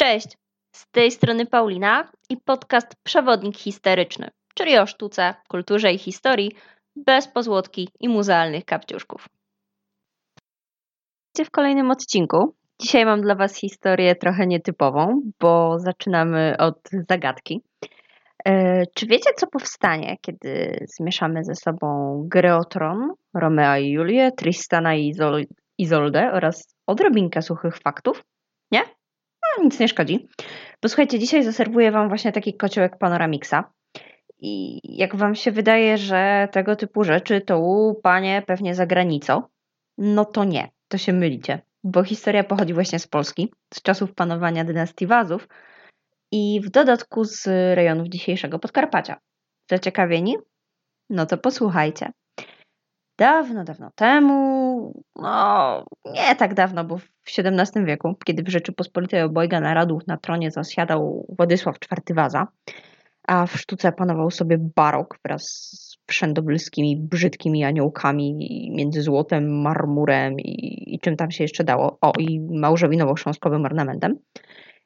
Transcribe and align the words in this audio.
Cześć, 0.00 0.36
z 0.74 0.90
tej 0.90 1.10
strony 1.10 1.46
Paulina 1.46 2.12
i 2.28 2.36
podcast 2.36 2.94
Przewodnik 3.02 3.56
Historyczny, 3.56 4.28
czyli 4.54 4.78
o 4.78 4.86
sztuce, 4.86 5.34
kulturze 5.48 5.92
i 5.92 5.98
historii 5.98 6.52
bez 6.96 7.28
pozłotki 7.28 7.88
i 8.00 8.08
muzealnych 8.08 8.64
kapciuszków. 8.64 9.28
W 11.44 11.50
kolejnym 11.50 11.90
odcinku. 11.90 12.54
Dzisiaj 12.80 13.04
mam 13.04 13.20
dla 13.20 13.34
Was 13.34 13.56
historię 13.56 14.16
trochę 14.16 14.46
nietypową, 14.46 15.20
bo 15.40 15.78
zaczynamy 15.78 16.54
od 16.58 16.78
zagadki. 17.08 17.62
E, 18.44 18.82
czy 18.94 19.06
wiecie, 19.06 19.30
co 19.36 19.46
powstanie, 19.46 20.16
kiedy 20.20 20.86
zmieszamy 20.98 21.44
ze 21.44 21.54
sobą 21.54 22.20
Greotron, 22.28 23.12
Romea 23.34 23.78
i 23.78 23.90
Julię, 23.90 24.32
Tristana 24.32 24.94
i 24.94 25.08
Izol 25.08 25.44
Izoldę 25.78 26.32
oraz 26.32 26.74
odrobinkę 26.86 27.42
suchych 27.42 27.76
faktów? 27.78 28.24
Nie? 28.72 28.99
No, 29.58 29.64
nic 29.64 29.80
nie 29.80 29.88
szkodzi. 29.88 30.28
Posłuchajcie, 30.80 31.18
dzisiaj 31.18 31.44
zaserwuję 31.44 31.92
Wam 31.92 32.08
właśnie 32.08 32.32
taki 32.32 32.54
kociołek 32.54 32.98
Panoramixa. 32.98 33.72
I 34.38 34.80
jak 34.98 35.16
Wam 35.16 35.34
się 35.34 35.52
wydaje, 35.52 35.98
że 35.98 36.48
tego 36.52 36.76
typu 36.76 37.04
rzeczy 37.04 37.40
to 37.40 37.60
u 37.60 37.94
panie 37.94 38.42
pewnie 38.46 38.74
za 38.74 38.86
granicą, 38.86 39.42
no 39.98 40.24
to 40.24 40.44
nie, 40.44 40.68
to 40.88 40.98
się 40.98 41.12
mylicie, 41.12 41.62
bo 41.84 42.04
historia 42.04 42.44
pochodzi 42.44 42.74
właśnie 42.74 42.98
z 42.98 43.06
Polski, 43.06 43.52
z 43.74 43.82
czasów 43.82 44.14
panowania 44.14 44.64
dynastii 44.64 45.06
Wazów 45.06 45.48
i 46.32 46.60
w 46.64 46.70
dodatku 46.70 47.24
z 47.24 47.46
rejonów 47.74 48.08
dzisiejszego 48.08 48.58
Podkarpacia. 48.58 49.20
Zaciekawieni? 49.70 50.36
No 51.10 51.26
to 51.26 51.38
posłuchajcie. 51.38 52.12
Dawno, 53.20 53.64
dawno 53.64 53.90
temu, 53.94 55.02
no 55.16 55.84
nie 56.12 56.36
tak 56.36 56.54
dawno, 56.54 56.84
bo 56.84 56.98
w 56.98 57.08
XVII 57.38 57.84
wieku, 57.84 58.14
kiedy 58.24 58.42
w 58.42 58.48
Rzeczypospolitej 58.48 59.22
obojga 59.22 59.60
narodów 59.60 60.06
na 60.06 60.16
tronie 60.16 60.50
zasiadał 60.50 61.26
Władysław 61.38 61.76
IV 61.76 62.14
Waza, 62.14 62.46
a 63.28 63.46
w 63.46 63.56
sztuce 63.56 63.92
panował 63.92 64.30
sobie 64.30 64.58
barok 64.76 65.18
wraz 65.24 65.42
z 65.42 65.96
wszędobylskimi, 66.06 66.96
brzydkimi 66.96 67.64
aniołkami 67.64 68.34
między 68.76 69.02
złotem, 69.02 69.62
marmurem 69.62 70.40
i, 70.40 70.94
i 70.94 70.98
czym 70.98 71.16
tam 71.16 71.30
się 71.30 71.44
jeszcze 71.44 71.64
dało. 71.64 71.98
O, 72.00 72.12
i 72.18 72.40
małżowinowo-chrząstkowym 72.40 73.64
ornamentem. 73.64 74.18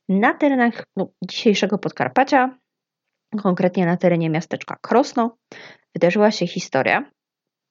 Na 0.08 0.34
terenach 0.34 0.84
no, 0.96 1.08
dzisiejszego 1.24 1.78
Podkarpacia, 1.78 2.58
konkretnie 3.42 3.86
na 3.86 3.96
terenie 3.96 4.30
miasteczka 4.30 4.76
Krosno, 4.80 5.36
wydarzyła 5.94 6.30
się 6.30 6.46
historia, 6.46 7.10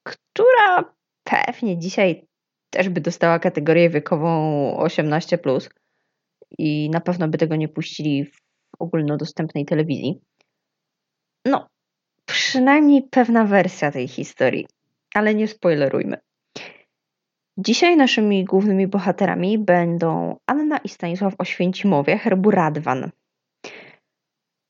która 0.04 0.94
pewnie 1.24 1.78
dzisiaj 1.78 2.28
też 2.70 2.90
by 2.90 3.02
dostała 3.02 3.40
kategorię 3.40 3.90
wiekową 3.90 4.78
18 4.78 5.40
i 6.58 6.90
na 6.90 7.02
pewno 7.02 7.28
by 7.28 7.38
tego 7.38 7.56
nie 7.56 7.68
puścili 7.68 8.26
w 8.26 8.38
ogólnodostępnej 8.80 9.66
telewizji. 9.66 10.22
No, 11.46 11.68
przynajmniej 12.26 13.04
pewna 13.12 13.46
wersja 13.46 13.92
tej 13.92 14.08
historii, 14.08 14.68
ale 15.16 15.36
nie 15.36 15.48
spoilerujmy. 15.48 16.18
Dzisiaj 17.58 17.98
naszymi 17.98 18.46
głównymi 18.46 18.88
bohaterami 18.88 19.58
będą 19.58 20.38
Anna 20.48 20.78
i 20.78 20.90
Stanisław 20.90 21.34
Oświęcimowie, 21.38 22.18
herbu 22.18 22.52
Radwan. 22.52 23.12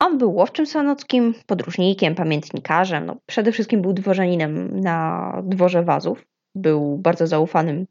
On 0.04 0.18
był 0.18 0.36
łowczym 0.36 0.66
sanockim, 0.66 1.34
podróżnikiem, 1.46 2.16
pamiętnikarzem, 2.16 3.06
no 3.06 3.18
przede 3.26 3.52
wszystkim 3.52 3.82
był 3.82 3.94
dworzaninem 3.94 4.80
na 4.80 5.42
dworze 5.46 5.84
Wazów. 5.84 6.26
Był 6.56 6.98
bardzo 6.98 7.28
zaufanym 7.28 7.86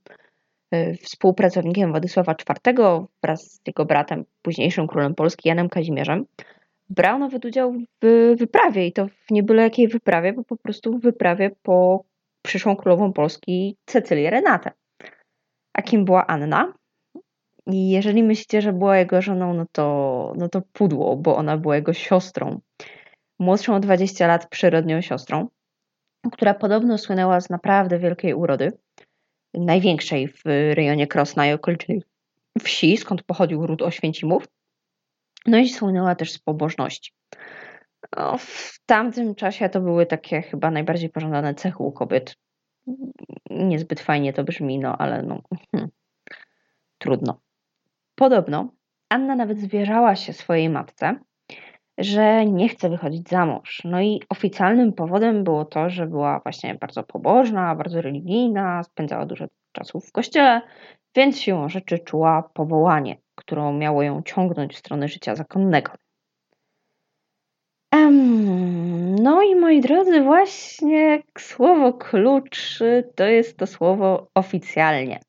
e, 0.71 0.95
współpracownikiem 0.95 1.91
Władysława 1.91 2.35
IV 2.67 3.07
wraz 3.23 3.43
z 3.43 3.61
jego 3.67 3.85
bratem, 3.85 4.25
późniejszym 4.43 4.87
królem 4.87 5.15
Polski, 5.15 5.49
Janem 5.49 5.69
Kazimierzem. 5.69 6.27
Brał 6.91 7.19
nawet 7.19 7.45
udział 7.45 7.75
w 8.03 8.35
wyprawie 8.39 8.87
i 8.87 8.93
to 8.93 9.07
w 9.09 9.31
niebyle 9.31 9.63
jakiej 9.63 9.89
wyprawie, 9.89 10.33
bo 10.33 10.45
po 10.45 10.57
prostu 10.57 10.99
w 10.99 11.03
wyprawie 11.03 11.51
po 11.63 12.05
przyszłą 12.43 12.77
królową 12.77 13.13
Polski 13.13 13.77
Cecylię 13.87 14.31
Renatę. 14.31 14.71
A 15.75 15.83
kim 15.83 16.05
była 16.05 16.27
Anna? 16.27 16.73
I 17.67 17.91
jeżeli 17.91 18.23
myślicie, 18.23 18.63
że 18.63 18.73
była 18.73 18.99
jego 18.99 19.23
żoną, 19.23 19.55
no 19.55 19.67
to, 19.73 20.33
no 20.37 20.49
to 20.49 20.63
pudło, 20.73 21.17
bo 21.17 21.37
ona 21.37 21.57
była 21.57 21.77
jego 21.77 21.93
siostrą. 21.93 22.61
Młodszą 23.39 23.75
o 23.75 23.81
20 23.81 24.27
lat 24.27 24.49
przyrodnią 24.49 25.01
siostrą, 25.01 25.49
która 26.33 26.55
podobno 26.55 26.99
słynęła 26.99 27.41
z 27.41 27.51
naprawdę 27.51 27.99
wielkiej 27.99 28.35
urody. 28.35 28.73
Największej 29.55 30.29
w 30.29 30.43
rejonie 30.75 31.07
Krosna 31.07 31.47
i 31.47 31.53
okolicznej 31.53 32.03
wsi, 32.63 32.97
skąd 32.97 33.23
pochodził 33.23 33.67
ród 33.67 33.83
Oświęcimów. 33.83 34.49
No 35.47 35.59
i 35.59 35.69
słynęła 35.69 36.15
też 36.15 36.33
z 36.33 36.39
pobożności. 36.39 37.13
No, 38.17 38.39
w 38.39 38.79
tamtym 38.87 39.35
czasie 39.35 39.69
to 39.69 39.81
były 39.81 40.07
takie 40.07 40.43
chyba 40.43 40.71
najbardziej 40.71 41.11
pożądane 41.11 41.55
cechy 41.55 41.83
u 41.83 41.93
kobiet. 41.93 42.37
Niezbyt 43.51 44.01
fajnie 44.01 44.33
to 44.33 44.45
brzmi, 44.45 44.79
no 44.79 44.97
ale 44.99 45.23
no, 45.23 45.43
hmm, 45.73 45.91
trudno. 46.99 47.42
Podobno 48.23 48.69
Anna 49.09 49.37
nawet 49.37 49.59
zwierzała 49.59 50.17
się 50.17 50.33
swojej 50.33 50.69
matce, 50.69 51.15
że 51.99 52.47
nie 52.47 52.69
chce 52.69 52.89
wychodzić 52.89 53.29
za 53.29 53.47
mąż. 53.47 53.83
No 53.85 54.01
i 54.01 54.21
oficjalnym 54.29 54.93
powodem 54.93 55.45
było 55.45 55.65
to, 55.65 55.91
że 55.91 56.07
była 56.07 56.41
właśnie 56.41 56.75
bardzo 56.75 57.03
pobożna, 57.03 57.75
bardzo 57.75 58.03
religijna, 58.03 58.83
spędzała 58.83 59.27
dużo 59.27 59.47
czasu 59.73 60.01
w 60.01 60.13
kościele, 60.13 60.61
więc 61.17 61.41
siłą 61.41 61.69
rzeczy 61.69 61.99
czuła 61.99 62.51
powołanie, 62.55 63.17
którą 63.35 63.73
miało 63.73 64.03
ją 64.03 64.23
ciągnąć 64.23 64.75
w 64.75 64.79
stronę 64.79 65.09
życia 65.09 65.35
zakonnego. 65.35 65.93
No 69.23 69.43
i 69.43 69.57
moi 69.57 69.81
drodzy, 69.81 70.21
właśnie 70.21 71.23
słowo 71.39 71.93
klucz 71.93 72.79
to 73.17 73.25
jest 73.25 73.57
to 73.57 73.67
słowo 73.67 74.27
oficjalnie 74.35 75.21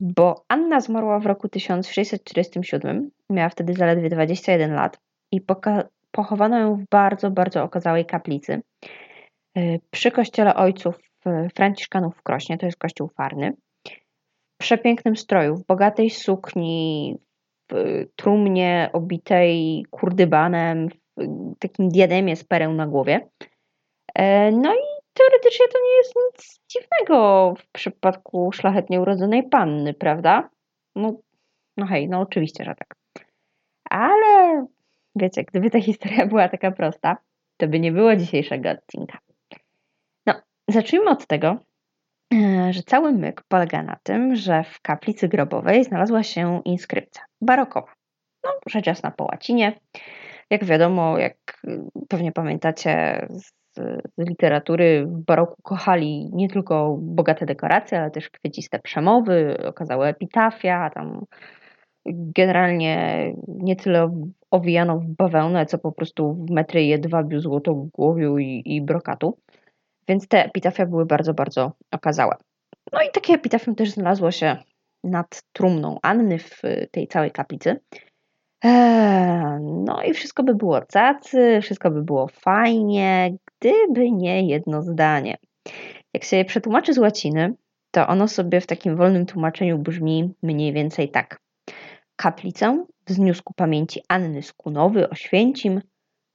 bo 0.00 0.44
Anna 0.48 0.80
zmarła 0.80 1.18
w 1.18 1.26
roku 1.26 1.48
1647, 1.48 3.10
miała 3.30 3.48
wtedy 3.48 3.74
zaledwie 3.74 4.08
21 4.08 4.74
lat 4.74 5.00
i 5.32 5.40
pochowano 6.10 6.58
ją 6.58 6.76
w 6.76 6.84
bardzo, 6.90 7.30
bardzo 7.30 7.62
okazałej 7.62 8.06
kaplicy 8.06 8.62
y, 9.58 9.80
przy 9.90 10.10
kościele 10.10 10.54
ojców 10.54 10.98
y, 11.26 11.48
Franciszkanów 11.54 12.16
w 12.16 12.22
Krośnie, 12.22 12.58
to 12.58 12.66
jest 12.66 12.78
kościół 12.78 13.08
farny, 13.08 13.52
w 14.54 14.58
przepięknym 14.58 15.16
stroju, 15.16 15.56
w 15.56 15.66
bogatej 15.66 16.10
sukni, 16.10 17.16
w 17.72 18.04
trumnie 18.16 18.90
obitej 18.92 19.84
kurdybanem, 19.90 20.88
w 21.16 21.58
takim 21.58 21.88
diademie 21.88 22.36
z 22.36 22.44
pereł 22.44 22.72
na 22.72 22.86
głowie. 22.86 23.28
E, 24.14 24.52
no 24.52 24.74
i 24.74 24.93
teoretycznie 25.14 25.66
to 25.68 25.78
nie 25.78 25.96
jest 25.96 26.14
nic 26.16 26.60
dziwnego 26.68 27.54
w 27.58 27.66
przypadku 27.72 28.52
szlachetnie 28.52 29.00
urodzonej 29.00 29.48
panny, 29.48 29.94
prawda? 29.94 30.50
No, 30.96 31.16
no 31.76 31.86
hej, 31.86 32.08
no 32.08 32.20
oczywiście, 32.20 32.64
że 32.64 32.74
tak. 32.74 32.94
Ale 33.90 34.66
wiecie, 35.16 35.44
gdyby 35.44 35.70
ta 35.70 35.80
historia 35.80 36.26
była 36.32 36.48
taka 36.48 36.70
prosta, 36.70 37.16
to 37.56 37.68
by 37.68 37.80
nie 37.80 37.92
było 37.92 38.16
dzisiejszego 38.16 38.70
odcinka. 38.70 39.18
No, 40.26 40.34
zacznijmy 40.68 41.10
od 41.10 41.26
tego, 41.26 41.56
e, 42.34 42.72
że 42.72 42.82
cały 42.82 43.12
myk 43.12 43.42
polega 43.48 43.82
na 43.82 43.96
tym, 44.02 44.36
że 44.36 44.64
w 44.64 44.80
kaplicy 44.80 45.28
grobowej 45.28 45.84
znalazła 45.84 46.22
się 46.22 46.62
inskrypcja 46.64 47.22
barokowa. 47.40 47.92
No, 48.44 48.50
rzecz 48.66 48.86
jasna 48.86 49.10
po 49.10 49.24
łacinie. 49.24 49.80
Jak 50.50 50.64
wiadomo, 50.64 51.18
jak 51.18 51.62
pewnie 52.08 52.32
pamiętacie 52.32 53.26
z 53.30 53.63
z 53.76 54.02
literatury 54.18 55.06
w 55.06 55.24
baroku 55.24 55.62
kochali 55.62 56.30
nie 56.32 56.48
tylko 56.48 56.96
bogate 57.00 57.46
dekoracje, 57.46 58.00
ale 58.00 58.10
też 58.10 58.30
kwieciste 58.30 58.78
przemowy, 58.78 59.56
okazałe 59.68 60.08
epitafia, 60.08 60.90
tam 60.90 61.24
generalnie 62.06 63.32
nie 63.48 63.76
tyle 63.76 64.26
owijano 64.50 64.98
w 64.98 65.06
bawełnę, 65.06 65.66
co 65.66 65.78
po 65.78 65.92
prostu 65.92 66.34
w 66.34 66.50
metry 66.50 66.84
jedwabiu, 66.84 67.40
złotogłowiu 67.40 68.38
i, 68.38 68.62
i 68.64 68.82
brokatu. 68.82 69.38
Więc 70.08 70.28
te 70.28 70.44
epitafia 70.44 70.86
były 70.86 71.06
bardzo, 71.06 71.34
bardzo 71.34 71.72
okazałe. 71.90 72.36
No 72.92 73.02
i 73.02 73.10
takie 73.12 73.34
epitafium 73.34 73.74
też 73.74 73.90
znalazło 73.90 74.30
się 74.30 74.56
nad 75.04 75.42
trumną 75.52 75.98
Anny 76.02 76.38
w 76.38 76.62
tej 76.90 77.08
całej 77.08 77.30
kaplicy. 77.30 77.80
Eee, 78.64 79.60
no 79.60 80.02
i 80.02 80.14
wszystko 80.14 80.42
by 80.42 80.54
było 80.54 80.80
cacy, 80.82 81.58
wszystko 81.62 81.90
by 81.90 82.02
było 82.02 82.28
fajnie, 82.28 83.36
gdyby 83.60 84.10
nie 84.10 84.48
jedno 84.48 84.82
zdanie. 84.82 85.36
Jak 86.14 86.24
się 86.24 86.36
je 86.36 86.44
przetłumaczy 86.44 86.94
z 86.94 86.98
łaciny, 86.98 87.54
to 87.90 88.06
ono 88.06 88.28
sobie 88.28 88.60
w 88.60 88.66
takim 88.66 88.96
wolnym 88.96 89.26
tłumaczeniu 89.26 89.78
brzmi 89.78 90.34
mniej 90.42 90.72
więcej 90.72 91.10
tak. 91.10 91.40
Kaplicę 92.16 92.84
wzniósł 93.06 93.42
ku 93.44 93.54
pamięci 93.54 94.00
Anny 94.08 94.42
Skunowy 94.42 95.10
Oświęcim 95.10 95.80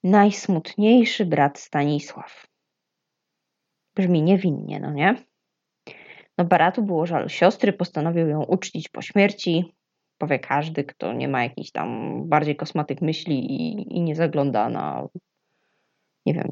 najsmutniejszy 0.03 1.25
brat 1.25 1.59
Stanisław. 1.59 2.47
Brzmi 3.95 4.23
niewinnie, 4.23 4.79
no 4.79 4.93
nie? 4.93 5.15
No 6.37 6.45
baratu 6.45 6.83
było 6.83 7.05
żal 7.05 7.29
siostry, 7.29 7.73
postanowił 7.73 8.27
ją 8.27 8.43
uczcić 8.43 8.89
po 8.89 9.01
śmierci, 9.01 9.73
powie 10.19 10.39
każdy, 10.39 10.83
kto 10.83 11.13
nie 11.13 11.27
ma 11.27 11.43
jakichś 11.43 11.71
tam 11.71 12.21
bardziej 12.29 12.55
kosmatych 12.55 13.01
myśli 13.01 13.51
i, 13.51 13.97
i 13.97 14.01
nie 14.01 14.15
zagląda 14.15 14.69
na, 14.69 15.07
nie 16.25 16.33
wiem, 16.33 16.51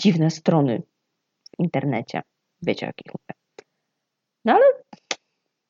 dziwne 0.00 0.30
strony 0.30 0.82
w 1.56 1.62
internecie. 1.62 2.22
Wiecie, 2.62 2.86
o 2.86 2.88
jakich 2.88 3.12
mówię. 3.12 3.40
No 4.44 4.52
ale 4.52 4.64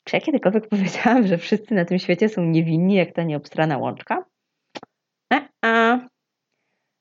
czy 0.03 0.15
ja 0.15 0.21
kiedykolwiek 0.21 0.67
powiedziałam, 0.73 1.27
że 1.27 1.37
wszyscy 1.37 1.75
na 1.75 1.85
tym 1.85 1.99
świecie 1.99 2.29
są 2.29 2.43
niewinni, 2.43 2.95
jak 2.95 3.13
ta 3.13 3.23
nieobstrana 3.23 3.77
łączka? 3.77 4.25
A, 5.61 5.99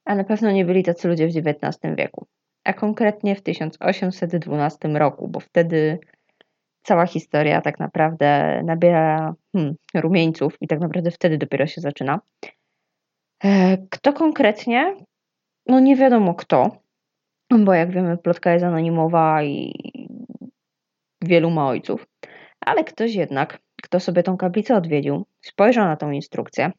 a 0.04 0.14
na 0.14 0.24
pewno 0.24 0.50
nie 0.50 0.64
byli 0.64 0.82
tacy 0.82 1.08
ludzie 1.08 1.28
w 1.28 1.36
XIX 1.36 1.96
wieku, 1.96 2.26
a 2.64 2.72
konkretnie 2.72 3.36
w 3.36 3.42
1812 3.42 4.88
roku, 4.88 5.28
bo 5.28 5.40
wtedy 5.40 5.98
cała 6.82 7.06
historia 7.06 7.61
tak 7.61 7.79
naprawdę 7.79 8.61
nabiera 8.64 9.34
hmm, 9.52 9.75
rumieńców 9.94 10.56
i 10.61 10.69
tak 10.69 10.81
naprawdę 10.81 11.11
wtedy 11.11 11.38
dopiero 11.38 11.67
się 11.67 11.81
zaczyna. 11.81 12.20
E, 13.44 13.79
kto 13.90 14.12
konkretnie? 14.12 14.96
No 15.67 15.81
nie 15.81 15.96
wiadomo 15.96 16.34
kto, 16.34 16.76
bo 17.50 17.75
jak 17.75 17.90
wiemy 17.90 18.19
plotka 18.19 18.52
jest 18.52 18.64
anonimowa 18.64 19.43
i 19.43 19.73
wielu 21.25 21.50
ma 21.50 21.67
ojców, 21.67 22.06
ale 22.61 22.84
ktoś 22.84 23.14
jednak, 23.14 23.58
kto 23.82 24.00
sobie 24.00 24.23
tą 24.23 24.37
kaplicę 24.37 24.76
odwiedził, 24.76 25.26
spojrzał 25.40 25.84
na 25.84 25.96
tą 25.96 26.11
instrukcję, 26.11 26.73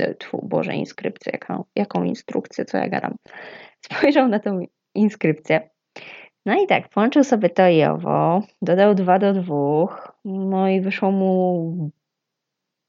e, 0.00 0.14
tfu, 0.14 0.46
Boże, 0.48 0.74
inskrypcję, 0.74 1.32
jaką, 1.32 1.64
jaką 1.76 2.04
instrukcję, 2.04 2.64
co 2.64 2.78
ja 2.78 2.88
gadam, 2.88 3.16
spojrzał 3.86 4.28
na 4.28 4.38
tą 4.38 4.60
inskrypcję 4.94 5.70
no 6.46 6.62
i 6.62 6.66
tak, 6.66 6.88
połączył 6.88 7.24
sobie 7.24 7.50
to 7.50 7.68
i 7.68 7.82
owo, 7.82 8.42
dodał 8.62 8.94
2 8.94 9.18
do 9.18 9.32
2, 9.32 10.12
no 10.24 10.68
i 10.68 10.80
wyszło 10.80 11.10
mu 11.10 11.90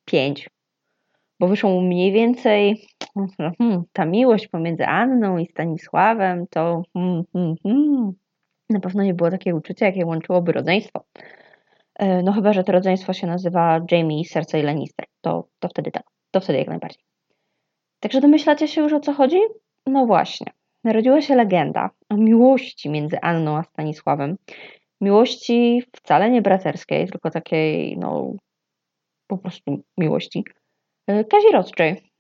5. 0.05 0.49
Bo 1.39 1.47
wyszło 1.47 1.69
mu 1.69 1.81
mniej 1.81 2.11
więcej 2.11 2.87
hmm, 3.37 3.83
ta 3.93 4.05
miłość 4.05 4.47
pomiędzy 4.47 4.85
Anną 4.85 5.37
i 5.37 5.45
Stanisławem, 5.45 6.47
to 6.49 6.83
hmm, 6.93 7.23
hmm, 7.33 7.55
hmm, 7.63 8.11
na 8.69 8.79
pewno 8.79 9.03
nie 9.03 9.13
było 9.13 9.31
takie 9.31 9.55
uczucie, 9.55 9.85
jakie 9.85 10.05
łączyłoby 10.05 10.51
rodzeństwo. 10.51 11.03
E, 11.95 12.23
no 12.23 12.31
chyba, 12.33 12.53
że 12.53 12.63
to 12.63 12.71
rodzeństwo 12.71 13.13
się 13.13 13.27
nazywa 13.27 13.79
Jamie, 13.91 14.25
Serce 14.25 14.59
i 14.59 14.63
Lannister. 14.63 15.05
To, 15.21 15.47
to 15.59 15.67
wtedy 15.67 15.91
tak. 15.91 16.03
To 16.31 16.39
wtedy 16.39 16.59
jak 16.59 16.67
najbardziej. 16.67 17.03
Także 17.99 18.21
domyślacie 18.21 18.67
się 18.67 18.81
już 18.81 18.93
o 18.93 18.99
co 18.99 19.13
chodzi? 19.13 19.39
No 19.85 20.05
właśnie 20.05 20.47
narodziła 20.83 21.21
się 21.21 21.35
legenda 21.35 21.89
o 22.09 22.17
miłości 22.17 22.89
między 22.89 23.21
Anną 23.21 23.57
a 23.57 23.63
Stanisławem. 23.63 24.37
Miłości 25.01 25.83
wcale 25.95 26.29
nie 26.29 26.41
braterskiej, 26.41 27.07
tylko 27.07 27.29
takiej, 27.29 27.97
no, 27.97 28.33
po 29.27 29.37
prostu 29.37 29.83
miłości. 29.97 30.43
E, 31.07 31.23
kazirodczej. 31.23 32.11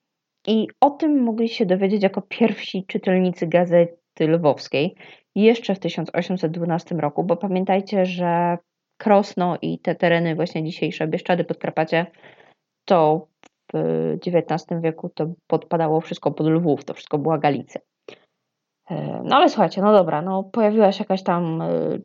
I 0.47 0.67
o 0.81 0.89
tym 0.89 1.23
mogli 1.23 1.49
się 1.49 1.65
dowiedzieć 1.65 2.03
jako 2.03 2.21
pierwsi 2.21 2.85
czytelnicy 2.87 3.47
gazety 3.47 4.27
lwowskiej 4.27 4.95
jeszcze 5.35 5.75
w 5.75 5.79
1812 5.79 6.95
roku, 6.95 7.23
bo 7.23 7.37
pamiętajcie, 7.37 8.05
że 8.05 8.57
Krosno 8.97 9.57
i 9.61 9.79
te 9.79 9.95
tereny 9.95 10.35
właśnie 10.35 10.63
dzisiejsze, 10.63 11.07
Bieszczady, 11.07 11.43
Podkarpacie, 11.43 12.05
to 12.85 13.27
w 13.73 14.17
XIX 14.27 14.81
wieku 14.81 15.09
to 15.09 15.33
podpadało 15.47 16.01
wszystko 16.01 16.31
pod 16.31 16.47
Lwów, 16.47 16.85
to 16.85 16.93
wszystko 16.93 17.17
była 17.17 17.37
Galicja. 17.37 17.81
E, 18.91 19.21
no 19.25 19.35
ale 19.35 19.49
słuchajcie, 19.49 19.81
no 19.81 19.91
dobra, 19.91 20.21
no 20.21 20.43
pojawiła 20.43 20.91
się 20.91 21.03
jakaś 21.03 21.23
tam 21.23 21.61
e, 21.61 21.99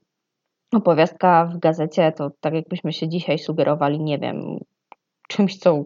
opowiastka 0.72 1.44
w 1.44 1.58
gazecie, 1.58 2.12
to 2.12 2.30
tak 2.40 2.54
jakbyśmy 2.54 2.92
się 2.92 3.08
dzisiaj 3.08 3.38
sugerowali, 3.38 4.00
nie 4.00 4.18
wiem, 4.18 4.58
czymś, 5.28 5.58
co 5.58 5.84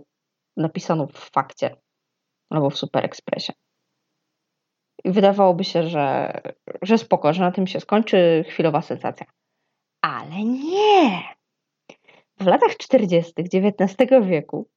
napisano 0.57 1.07
w 1.07 1.31
fakcie 1.35 1.77
albo 2.51 2.71
w 2.71 2.77
Super 2.77 3.05
Expressie. 3.05 3.53
I 5.05 5.11
wydawałoby 5.11 5.65
się, 5.65 5.83
że, 5.83 6.33
że 6.83 6.99
spoko, 6.99 7.33
że 7.33 7.41
na 7.41 7.53
tym 7.53 7.67
się 7.67 7.81
skończy 7.81 8.45
chwilowa 8.49 8.83
sensacja. 8.83 9.27
Ale 10.01 10.45
nie! 10.45 11.23
W 12.41 12.47
latach 12.47 12.77
40. 12.77 13.33
XIX 13.37 14.11
wieku 14.23 14.69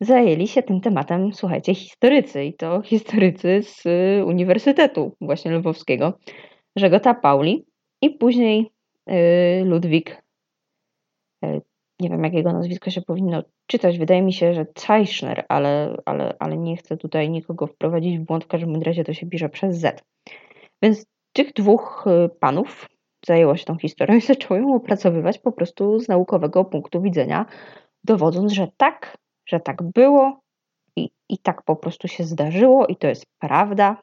zajęli 0.00 0.48
się 0.48 0.62
tym 0.62 0.80
tematem, 0.80 1.32
słuchajcie, 1.32 1.74
historycy 1.74 2.44
i 2.44 2.54
to 2.54 2.82
historycy 2.82 3.62
z 3.62 3.86
y, 3.86 4.24
Uniwersytetu 4.24 5.16
właśnie 5.20 5.50
Lwowskiego, 5.50 6.18
Żegota 6.76 7.14
Pauli 7.14 7.66
i 8.02 8.10
później 8.10 8.72
y, 9.10 9.64
Ludwik, 9.64 10.22
y, 11.44 11.60
nie 12.00 12.10
wiem 12.10 12.24
jakiego 12.24 12.52
nazwiska 12.52 12.90
się 12.90 13.02
powinno 13.02 13.42
czytać, 13.66 13.98
wydaje 13.98 14.22
mi 14.22 14.32
się, 14.32 14.54
że 14.54 14.66
Zeichner, 14.78 15.44
ale, 15.48 15.96
ale, 16.04 16.36
ale 16.38 16.56
nie 16.56 16.76
chcę 16.76 16.96
tutaj 16.96 17.30
nikogo 17.30 17.66
wprowadzić 17.66 18.18
w 18.18 18.22
błąd, 18.22 18.44
w 18.44 18.48
każdym 18.48 18.82
razie 18.82 19.04
to 19.04 19.12
się 19.12 19.26
pisze 19.26 19.48
przez 19.48 19.76
Z. 19.76 20.04
Więc 20.82 21.06
tych 21.32 21.52
dwóch 21.52 22.04
panów 22.40 22.88
zajęło 23.26 23.56
się 23.56 23.64
tą 23.64 23.78
historią 23.78 24.16
i 24.16 24.20
zaczęło 24.32 24.60
ją 24.60 24.74
opracowywać 24.74 25.38
po 25.38 25.52
prostu 25.52 25.98
z 25.98 26.08
naukowego 26.08 26.64
punktu 26.64 27.02
widzenia, 27.02 27.46
dowodząc, 28.04 28.52
że 28.52 28.68
tak 28.76 29.18
że 29.46 29.60
tak 29.60 29.82
było 29.82 30.40
i, 30.96 31.10
i 31.28 31.38
tak 31.38 31.62
po 31.62 31.76
prostu 31.76 32.08
się 32.08 32.24
zdarzyło 32.24 32.86
i 32.86 32.96
to 32.96 33.06
jest 33.06 33.26
prawda. 33.38 34.02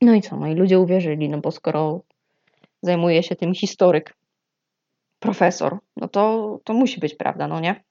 No 0.00 0.14
i 0.14 0.22
co? 0.22 0.36
No 0.36 0.46
i 0.46 0.54
ludzie 0.54 0.78
uwierzyli, 0.78 1.28
no 1.28 1.38
bo 1.38 1.50
skoro 1.50 2.00
zajmuje 2.82 3.22
się 3.22 3.36
tym 3.36 3.54
historyk, 3.54 4.14
profesor, 5.18 5.78
no 5.96 6.08
to, 6.08 6.58
to 6.64 6.74
musi 6.74 7.00
być 7.00 7.14
prawda, 7.14 7.48
no 7.48 7.60
nie? 7.60 7.84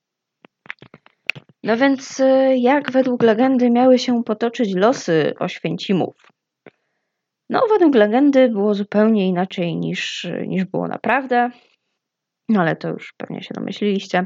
No 1.63 1.77
więc 1.77 2.19
y, 2.19 2.56
jak 2.57 2.91
według 2.91 3.23
legendy 3.23 3.69
miały 3.69 4.00
się 4.00 4.23
potoczyć 4.23 4.73
losy 4.75 5.33
Oświęcimów? 5.39 6.15
No, 7.50 7.62
według 7.69 7.95
legendy 7.95 8.50
było 8.50 8.73
zupełnie 8.73 9.27
inaczej 9.27 9.77
niż, 9.77 10.27
niż 10.47 10.65
było 10.65 10.88
naprawdę, 10.88 11.50
no 12.50 12.62
ale 12.62 12.75
to 12.75 12.89
już 12.89 13.13
pewnie 13.18 13.44
się 13.44 13.53
domyśliliście. 13.53 14.25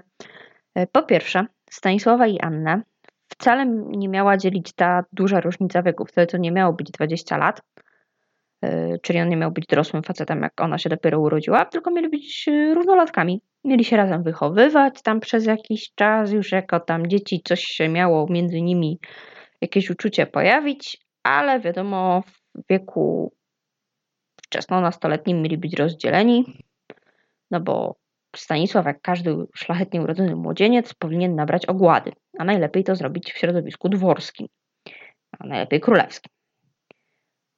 E, 0.75 0.88
po 0.88 1.03
pierwsze, 1.03 1.45
Stanisława 1.75 2.27
i 2.27 2.39
Annę 2.39 2.81
wcale 3.27 3.66
nie 3.88 4.10
miała 4.10 4.38
dzielić 4.38 4.74
ta 4.74 5.04
duża 5.13 5.39
różnica 5.39 5.83
wieku. 5.83 6.06
Wtedy 6.06 6.27
to 6.27 6.38
nie 6.38 6.51
miało 6.51 6.74
być 6.74 6.92
20 6.92 7.38
lat, 7.38 7.62
e, 8.62 9.00
czyli 9.00 9.22
on 9.22 9.30
nie 9.30 9.38
miał 9.38 9.51
być 9.51 9.66
dorosłym 9.66 10.04
facetem, 10.04 10.42
jak 10.42 10.62
ona 10.62 10.77
się 10.77 10.89
dopiero 10.89 11.19
urodziła, 11.19 11.66
tylko 11.66 11.92
mieli 11.92 12.10
być 12.10 12.48
e, 12.48 12.74
równolatkami. 12.74 13.42
Mieli 13.63 13.83
się 13.83 13.98
razem 13.98 14.24
wychowywać 14.24 15.01
tam 15.01 15.19
przez 15.19 15.45
jakiś 15.45 15.92
czas, 15.95 16.31
już 16.31 16.51
jako 16.51 16.80
tam 16.80 17.07
dzieci 17.07 17.42
coś 17.44 17.62
się 17.63 17.89
miało 17.89 18.28
między 18.30 18.62
nimi 18.62 18.99
jakieś 19.61 19.90
uczucie 19.90 20.28
pojawić, 20.28 20.97
ale 21.23 21.59
wiadomo, 21.59 22.23
w 22.56 22.61
wieku 22.69 23.33
wczesno-nastoletnim 24.42 25.42
mieli 25.42 25.57
być 25.57 25.73
rozdzieleni, 25.73 26.45
no 27.52 27.59
bo 27.59 27.95
Stanisław, 28.37 28.85
jak 28.85 29.01
każdy 29.01 29.35
szlachetnie 29.56 30.01
urodzony 30.01 30.35
młodzieniec, 30.35 30.94
powinien 30.94 31.35
nabrać 31.35 31.65
ogłady, 31.65 32.11
a 32.39 32.44
najlepiej 32.44 32.83
to 32.83 32.95
zrobić 32.95 33.33
w 33.33 33.37
środowisku 33.37 33.89
dworskim, 33.89 34.47
a 35.39 35.47
najlepiej 35.47 35.80
królewskim. 35.80 36.30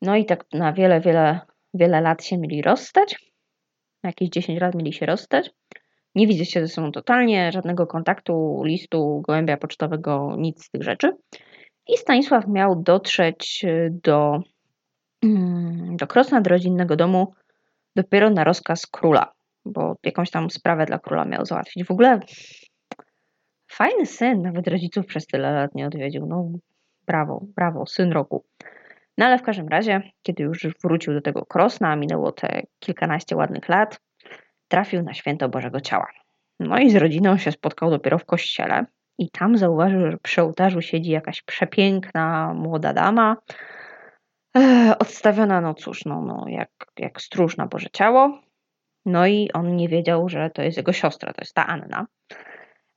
No 0.02 0.16
i 0.16 0.26
tak 0.26 0.46
na 0.54 0.74
wiele, 0.74 1.02
wiele, 1.02 1.40
wiele 1.74 2.02
lat 2.02 2.24
się 2.24 2.38
mieli 2.38 2.62
rozstać. 2.62 3.32
Na 4.04 4.10
jakieś 4.10 4.30
10 4.30 4.62
lat 4.62 4.76
mieli 4.76 4.94
się 4.94 5.06
rozstać. 5.06 5.52
Nie 6.16 6.28
widzę 6.28 6.46
się 6.46 6.62
ze 6.62 6.68
sobą 6.68 6.92
totalnie, 6.92 7.52
żadnego 7.52 7.88
kontaktu, 7.88 8.62
listu, 8.66 9.22
gołębia 9.28 9.58
pocztowego, 9.58 10.36
nic 10.38 10.66
z 10.66 10.70
tych 10.70 10.84
rzeczy. 10.84 11.12
I 11.88 11.98
Stanisław 11.98 12.48
miał 12.48 12.84
dotrzeć 12.84 13.66
do, 14.04 14.40
mm, 15.24 15.96
do 15.98 16.08
Krosna, 16.08 16.42
do 16.42 16.50
rodzinnego 16.50 16.96
domu 16.96 17.34
dopiero 17.96 18.30
na 18.30 18.44
rozkaz 18.44 18.88
króla 18.88 19.37
bo 19.72 19.96
jakąś 20.04 20.32
tam 20.32 20.50
sprawę 20.50 20.86
dla 20.86 21.00
króla 21.00 21.26
miał 21.26 21.46
załatwić. 21.46 21.84
W 21.84 21.92
ogóle 21.92 22.20
fajny 23.72 24.06
syn, 24.06 24.42
nawet 24.42 24.68
rodziców 24.68 25.06
przez 25.06 25.28
tyle 25.28 25.52
lat 25.52 25.76
nie 25.76 25.88
odwiedził. 25.88 26.26
No 26.26 26.50
brawo, 27.06 27.46
brawo, 27.56 27.86
syn 27.86 28.12
roku. 28.12 28.46
No 29.18 29.26
ale 29.26 29.38
w 29.38 29.44
każdym 29.44 29.68
razie, 29.68 30.02
kiedy 30.22 30.44
już 30.44 30.68
wrócił 30.84 31.14
do 31.14 31.22
tego 31.22 31.46
Krosna, 31.46 31.96
minęło 31.96 32.32
te 32.32 32.62
kilkanaście 32.80 33.36
ładnych 33.36 33.70
lat, 33.70 34.00
trafił 34.68 35.04
na 35.04 35.14
święto 35.14 35.50
Bożego 35.50 35.82
Ciała. 35.82 36.08
No 36.60 36.80
i 36.80 36.90
z 36.90 36.96
rodziną 36.96 37.38
się 37.38 37.52
spotkał 37.52 37.90
dopiero 37.90 38.18
w 38.18 38.26
kościele 38.26 38.86
i 39.18 39.30
tam 39.30 39.58
zauważył, 39.58 40.12
że 40.12 40.18
przy 40.18 40.42
ołtarzu 40.42 40.82
siedzi 40.82 41.12
jakaś 41.12 41.42
przepiękna 41.42 42.54
młoda 42.54 42.94
dama, 42.94 43.38
odstawiona, 45.00 45.62
no 45.62 45.74
cóż, 45.74 46.06
no, 46.06 46.22
no 46.22 46.46
jak, 46.48 46.70
jak 47.00 47.22
stróż 47.22 47.58
na 47.58 47.68
Boże 47.68 47.88
Ciało. 47.94 48.42
No 49.08 49.28
i 49.28 49.52
on 49.54 49.76
nie 49.76 49.90
wiedział, 49.90 50.30
że 50.30 50.50
to 50.50 50.62
jest 50.62 50.78
jego 50.78 50.94
siostra, 50.94 51.34
to 51.34 51.42
jest 51.42 51.54
ta 51.54 51.68
Anna. 51.68 52.08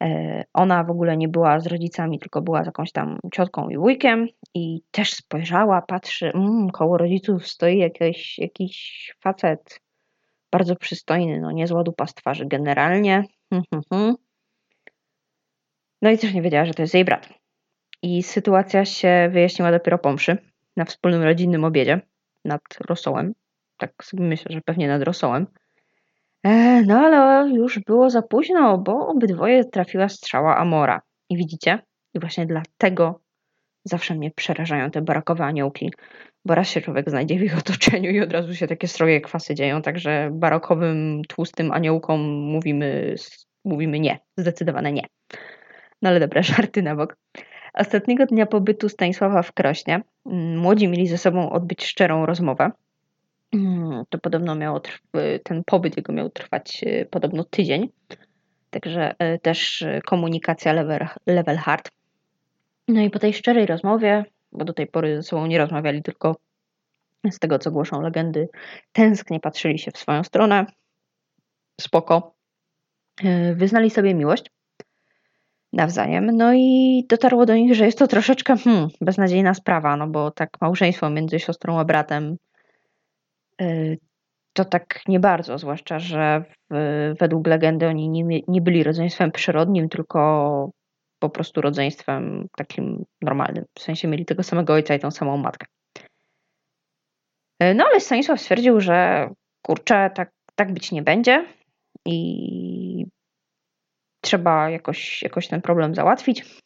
E, 0.03 0.45
ona 0.55 0.85
w 0.85 0.91
ogóle 0.91 1.17
nie 1.17 1.29
była 1.29 1.61
z 1.61 1.67
rodzicami, 1.67 2.19
tylko 2.19 2.43
była 2.43 2.63
z 2.63 2.67
jakąś 2.67 2.93
tam 2.93 3.19
ciotką 3.35 3.69
i 3.69 3.77
wujkiem 3.77 4.29
i 4.55 4.83
też 4.91 5.13
spojrzała, 5.13 5.83
patrzy, 5.83 6.33
mm, 6.33 6.71
koło 6.71 6.99
rodziców 6.99 7.47
stoi 7.47 7.79
jakiś, 7.79 8.39
jakiś 8.39 9.15
facet 9.21 9.81
bardzo 10.53 10.77
przystojny, 10.77 11.41
no 11.41 11.53
niezła 11.53 11.83
dupa 11.83 12.07
z 12.07 12.15
twarzy 12.15 12.47
generalnie. 12.47 13.25
Hmm, 13.51 13.65
hmm, 13.71 13.85
hmm. 13.91 14.15
No 16.03 16.11
i 16.11 16.19
też 16.19 16.35
nie 16.35 16.43
wiedziała, 16.43 16.65
że 16.65 16.75
to 16.75 16.83
jest 16.83 16.95
jej 16.95 17.05
brat. 17.05 17.29
I 18.03 18.23
sytuacja 18.23 18.85
się 18.85 19.29
wyjaśniła 19.33 19.73
dopiero 19.73 19.99
po 19.99 20.13
mszy, 20.13 20.39
na 20.77 20.85
wspólnym 20.85 21.23
rodzinnym 21.23 21.65
obiedzie 21.65 22.01
nad 22.45 22.63
rosołem. 22.89 23.35
Tak 23.77 24.05
sobie 24.05 24.25
myślę, 24.25 24.53
że 24.53 24.61
pewnie 24.61 24.89
nad 24.89 25.03
rosołem. 25.03 25.47
E, 26.45 26.83
no 26.83 26.99
ale 26.99 27.51
już 27.51 27.79
było 27.79 28.11
za 28.11 28.23
późno, 28.23 28.79
bo 28.79 29.09
obydwoje 29.09 29.65
trafiła 29.65 30.09
strzała 30.09 30.57
Amora. 30.57 31.01
I 31.31 31.37
widzicie? 31.37 31.79
I 32.15 32.21
właśnie 32.21 32.47
dlatego 32.47 33.21
zawsze 33.85 34.15
mnie 34.15 34.31
przerażają 34.31 34.91
te 34.91 35.03
barakowe 35.03 35.45
aniołki, 35.45 35.93
bo 36.45 36.55
raz 36.55 36.69
się 36.69 36.81
człowiek 36.81 37.11
znajdzie 37.11 37.39
w 37.39 37.43
ich 37.43 37.59
otoczeniu 37.59 38.11
i 38.11 38.21
od 38.21 38.33
razu 38.33 38.55
się 38.55 38.67
takie 38.67 38.89
stroje 38.89 39.21
kwasy 39.21 39.55
dzieją, 39.55 39.83
także 39.83 40.31
barokowym, 40.33 41.23
tłustym 41.29 41.73
aniołkom 41.73 42.21
mówimy, 42.31 43.15
mówimy 43.65 44.01
nie, 44.01 44.19
zdecydowane 44.37 44.93
nie. 44.93 45.07
No 46.03 46.09
ale 46.09 46.21
dobra, 46.21 46.43
żarty 46.53 46.83
na 46.83 46.97
bok. 46.97 47.17
Ostatniego 47.75 48.27
dnia 48.27 48.47
pobytu 48.47 48.89
Stanisława 48.89 49.43
w 49.43 49.53
Krośnie 49.53 50.03
mm, 50.27 50.59
młodzi 50.59 50.89
mieli 50.89 51.07
ze 51.07 51.19
sobą 51.19 51.51
odbyć 51.51 51.85
szczerą 51.85 52.27
rozmowę. 52.27 52.71
Mm, 53.53 54.05
to 54.09 54.19
podobno 54.19 54.55
miało 54.55 54.81
ten 55.45 55.65
pobyt 55.67 55.97
jego 55.97 56.13
miał 56.13 56.31
trwać 56.31 56.85
e, 56.87 57.07
podobno 57.07 57.45
tydzień. 57.45 57.89
Także 58.71 59.15
e, 59.19 59.39
też 59.39 59.85
komunikacja 60.07 60.73
level, 60.73 61.07
level 61.27 61.57
hard. 61.57 61.91
No 62.89 63.01
i 63.01 63.11
po 63.11 63.19
tej 63.19 63.35
szczerej 63.35 63.67
rozmowie, 63.67 64.25
bo 64.53 64.65
do 64.65 64.73
tej 64.73 64.87
pory 64.87 65.17
ze 65.17 65.23
sobą 65.23 65.47
nie 65.47 65.59
rozmawiali, 65.59 66.03
tylko 66.03 66.37
z 67.31 67.39
tego 67.39 67.59
co 67.59 67.71
głoszą 67.71 68.03
legendy, 68.03 68.49
tęsknie 68.93 69.41
patrzyli 69.41 69.79
się 69.79 69.91
w 69.91 69.99
swoją 69.99 70.25
stronę. 70.25 70.67
Spoko. 71.81 72.35
Wyznali 73.55 73.91
sobie 73.91 74.15
miłość 74.15 74.45
nawzajem. 75.73 76.37
No 76.37 76.55
i 76.55 77.05
dotarło 77.09 77.47
do 77.47 77.55
nich, 77.55 77.75
że 77.75 77.85
jest 77.85 77.99
to 77.99 78.07
troszeczkę 78.07 78.57
hmm, 78.57 78.89
beznadziejna 79.01 79.55
sprawa, 79.55 79.97
no 79.97 80.07
bo 80.07 80.31
tak 80.31 80.51
małżeństwo 80.61 81.11
między 81.11 81.39
siostrą 81.39 81.79
a 81.79 81.85
bratem 81.85 82.33
y, 82.33 82.39
to 84.53 84.65
tak 84.65 85.01
nie 85.09 85.21
bardzo, 85.21 85.59
zwłaszcza, 85.59 85.99
że 85.99 86.45
w, 86.71 87.15
według 87.21 87.47
legendy 87.47 87.87
oni 87.87 88.09
nie, 88.09 88.41
nie 88.49 88.61
byli 88.61 88.83
rodzeństwem 88.83 89.33
przyrodnim, 89.33 89.89
tylko 89.89 90.71
po 91.19 91.31
prostu 91.31 91.61
rodzeństwem 91.61 92.49
takim 92.57 93.05
normalnym. 93.23 93.65
W 93.79 93.83
sensie 93.83 94.09
mieli 94.09 94.25
tego 94.25 94.43
samego 94.43 94.73
ojca 94.73 94.95
i 94.95 94.99
tą 94.99 95.11
samą 95.11 95.37
matkę. 95.37 95.67
Y, 97.63 97.75
no 97.75 97.85
ale 97.85 98.01
Stanisław 98.01 98.41
stwierdził, 98.41 98.81
że 98.81 99.29
kurczę, 99.63 100.11
tak, 100.15 100.31
tak 100.55 100.73
być 100.73 100.93
nie 100.93 101.03
będzie 101.03 101.47
i 102.07 103.07
trzeba 104.21 104.71
jakoś, 104.71 105.23
jakoś 105.23 105.49
ten 105.49 105.63
problem 105.63 105.95
załatwić. 105.95 106.61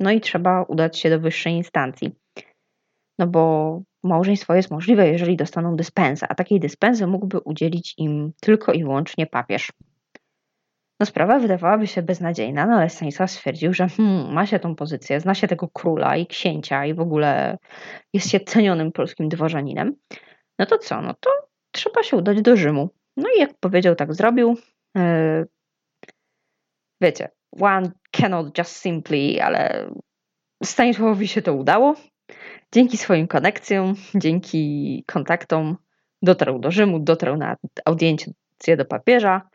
No 0.00 0.10
i 0.10 0.20
trzeba 0.20 0.62
udać 0.62 0.98
się 0.98 1.10
do 1.10 1.20
wyższej 1.20 1.52
instancji. 1.52 2.14
No 3.18 3.26
bo 3.26 3.82
małżeństwo 4.04 4.54
jest 4.54 4.70
możliwe, 4.70 5.08
jeżeli 5.08 5.36
dostaną 5.36 5.76
dyspensę, 5.76 6.26
a 6.28 6.34
takiej 6.34 6.60
dyspensy 6.60 7.06
mógłby 7.06 7.40
udzielić 7.40 7.94
im 7.98 8.32
tylko 8.40 8.72
i 8.72 8.82
wyłącznie 8.82 9.26
papież. 9.26 9.72
No 11.00 11.06
sprawa 11.06 11.38
wydawałaby 11.38 11.86
się 11.86 12.02
beznadziejna, 12.02 12.66
no 12.66 12.76
ale 12.76 12.90
Stanisław 12.90 13.30
stwierdził, 13.30 13.72
że 13.72 13.88
hmm, 13.88 14.32
ma 14.32 14.46
się 14.46 14.58
tą 14.58 14.74
pozycję, 14.74 15.20
zna 15.20 15.34
się 15.34 15.48
tego 15.48 15.68
króla 15.68 16.16
i 16.16 16.26
księcia 16.26 16.86
i 16.86 16.94
w 16.94 17.00
ogóle 17.00 17.58
jest 18.12 18.30
się 18.30 18.40
cenionym 18.40 18.92
polskim 18.92 19.28
dworzaninem. 19.28 19.96
No 20.58 20.66
to 20.66 20.78
co? 20.78 21.02
No 21.02 21.14
to 21.14 21.30
trzeba 21.70 22.02
się 22.02 22.16
udać 22.16 22.42
do 22.42 22.56
Rzymu. 22.56 22.90
No 23.16 23.28
i 23.36 23.40
jak 23.40 23.54
powiedział, 23.54 23.94
tak 23.94 24.14
zrobił. 24.14 24.56
E, 24.96 25.44
wiecie, 27.00 27.28
one 27.60 27.90
cannot 28.10 28.58
just 28.58 28.76
simply, 28.76 29.42
ale 29.42 29.90
Stanisławowi 30.64 31.28
się 31.28 31.42
to 31.42 31.54
udało. 31.54 31.94
Dzięki 32.72 32.96
swoim 32.96 33.28
konekcjom, 33.28 33.94
dzięki 34.14 35.04
kontaktom 35.06 35.76
dotarł 36.22 36.58
do 36.58 36.70
Rzymu, 36.70 36.98
dotarł 36.98 37.36
na 37.36 37.56
audiencję 37.84 38.76
do 38.76 38.84
papieża. 38.84 39.48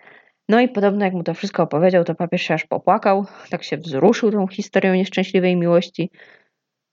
No 0.50 0.60
i 0.60 0.70
podobno 0.70 1.06
jak 1.06 1.14
mu 1.14 1.24
to 1.24 1.34
wszystko 1.34 1.64
opowiedział, 1.64 2.04
to 2.04 2.16
papież 2.16 2.42
się 2.42 2.54
aż 2.54 2.66
popłakał, 2.66 3.26
tak 3.50 3.64
się 3.64 3.78
wzruszył 3.78 4.32
tą 4.32 4.48
historią 4.48 4.94
nieszczęśliwej 4.94 5.56
miłości. 5.56 6.12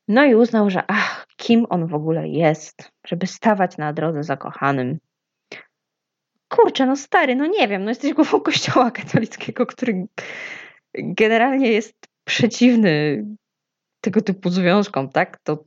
No 0.08 0.24
i 0.24 0.34
uznał, 0.34 0.70
że 0.70 0.82
ach, 0.86 1.26
kim 1.36 1.66
on 1.68 1.86
w 1.86 1.94
ogóle 1.94 2.28
jest, 2.28 2.92
żeby 3.06 3.26
stawać 3.26 3.76
na 3.76 3.92
drodze 3.92 4.22
zakochanym. 4.22 4.98
Kurczę, 6.48 6.86
no 6.86 6.96
stary, 6.96 7.36
no 7.36 7.46
nie 7.46 7.68
wiem, 7.68 7.84
no 7.84 7.90
jesteś 7.90 8.12
głową 8.12 8.40
kościoła 8.40 8.90
katolickiego, 8.90 9.66
który 9.66 10.06
generalnie 10.94 11.72
jest 11.72 11.94
przeciwny 12.24 13.24
tego 14.00 14.20
typu 14.20 14.50
związkom, 14.50 15.08
tak? 15.08 15.38
To, 15.42 15.64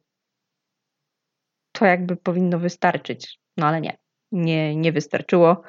to 1.80 1.86
jakby 1.86 2.16
powinno 2.16 2.60
wystarczyć. 2.60 3.40
No 3.58 3.68
ale 3.68 3.82
nie, 3.82 3.98
nie, 4.32 4.76
nie 4.76 4.92
wystarczyło. 4.92 5.62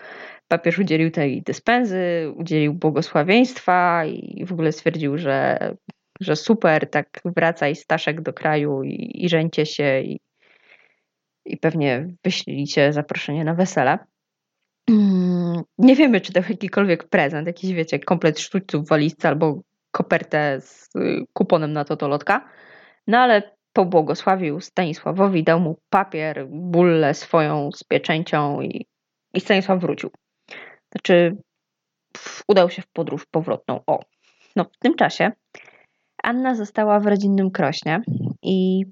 Papież 0.48 0.78
udzielił 0.78 1.10
tej 1.10 1.42
dyspenzy, 1.42 2.32
udzielił 2.36 2.74
błogosławieństwa 2.74 4.04
i 4.04 4.44
w 4.46 4.52
ogóle 4.52 4.72
stwierdził, 4.72 5.18
że, 5.18 5.58
że 6.20 6.36
super, 6.36 6.90
tak 6.90 7.20
wracaj 7.24 7.76
Staszek 7.76 8.20
do 8.20 8.32
kraju 8.32 8.82
i, 8.82 9.24
i 9.24 9.28
żeńcie 9.28 9.66
się 9.66 10.00
i, 10.00 10.20
i 11.44 11.56
pewnie 11.56 12.08
wyślijcie 12.24 12.92
zaproszenie 12.92 13.44
na 13.44 13.54
wesele. 13.54 13.98
Mm, 14.90 15.62
nie 15.78 15.96
wiemy, 15.96 16.20
czy 16.20 16.32
to 16.32 16.40
jakikolwiek 16.48 17.08
prezent, 17.08 17.46
jakiś 17.46 17.72
wiecie, 17.72 17.98
komplet 17.98 18.40
sztućców 18.40 18.84
w 18.84 18.88
walizce 18.88 19.28
albo 19.28 19.60
kopertę 19.90 20.60
z 20.60 20.96
y, 20.96 21.24
kuponem 21.32 21.72
na 21.72 21.84
totolotka. 21.84 22.48
No 23.06 23.18
ale 23.18 23.55
pobłogosławił 23.76 24.60
Stanisławowi, 24.60 25.44
dał 25.44 25.60
mu 25.60 25.78
papier, 25.90 26.46
bullę 26.48 27.14
swoją 27.14 27.70
z 27.72 27.84
pieczęcią 27.84 28.60
i, 28.60 28.86
i 29.34 29.40
Stanisław 29.40 29.80
wrócił. 29.80 30.10
Znaczy 30.92 31.36
udał 32.48 32.70
się 32.70 32.82
w 32.82 32.86
podróż 32.86 33.26
powrotną. 33.30 33.80
O, 33.86 34.00
no 34.56 34.64
w 34.64 34.78
tym 34.78 34.94
czasie 34.94 35.32
Anna 36.22 36.54
została 36.54 37.00
w 37.00 37.06
rodzinnym 37.06 37.50
Krośnie 37.50 38.02
i 38.42 38.84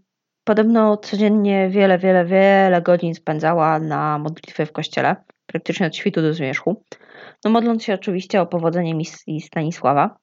podobno 0.45 0.97
codziennie 0.97 1.69
wiele, 1.71 1.99
wiele, 1.99 2.25
wiele 2.25 2.83
godzin 2.83 3.15
spędzała 3.15 3.79
na 3.79 4.19
modlitwie 4.19 4.67
w 4.67 4.73
kościele 4.73 5.17
praktycznie 5.47 5.87
od 5.87 5.97
świtu 5.97 6.23
do 6.23 6.35
zmierzchu. 6.35 6.83
No 7.45 7.51
modląc 7.51 7.85
się 7.85 7.95
oczywiście 7.95 8.41
o 8.41 8.47
powodzenie 8.47 8.95
misji 8.95 9.41
Stanisława. 9.41 10.17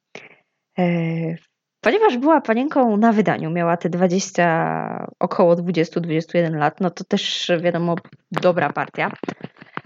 Ponieważ 1.81 2.17
była 2.17 2.41
panienką 2.41 2.97
na 2.97 3.13
wydaniu, 3.13 3.49
miała 3.49 3.77
te 3.77 3.89
20, 3.89 5.07
około 5.19 5.55
20-21 5.55 6.57
lat, 6.57 6.81
no 6.81 6.89
to 6.89 7.03
też 7.03 7.51
wiadomo, 7.61 7.95
dobra 8.31 8.73
partia. 8.73 9.11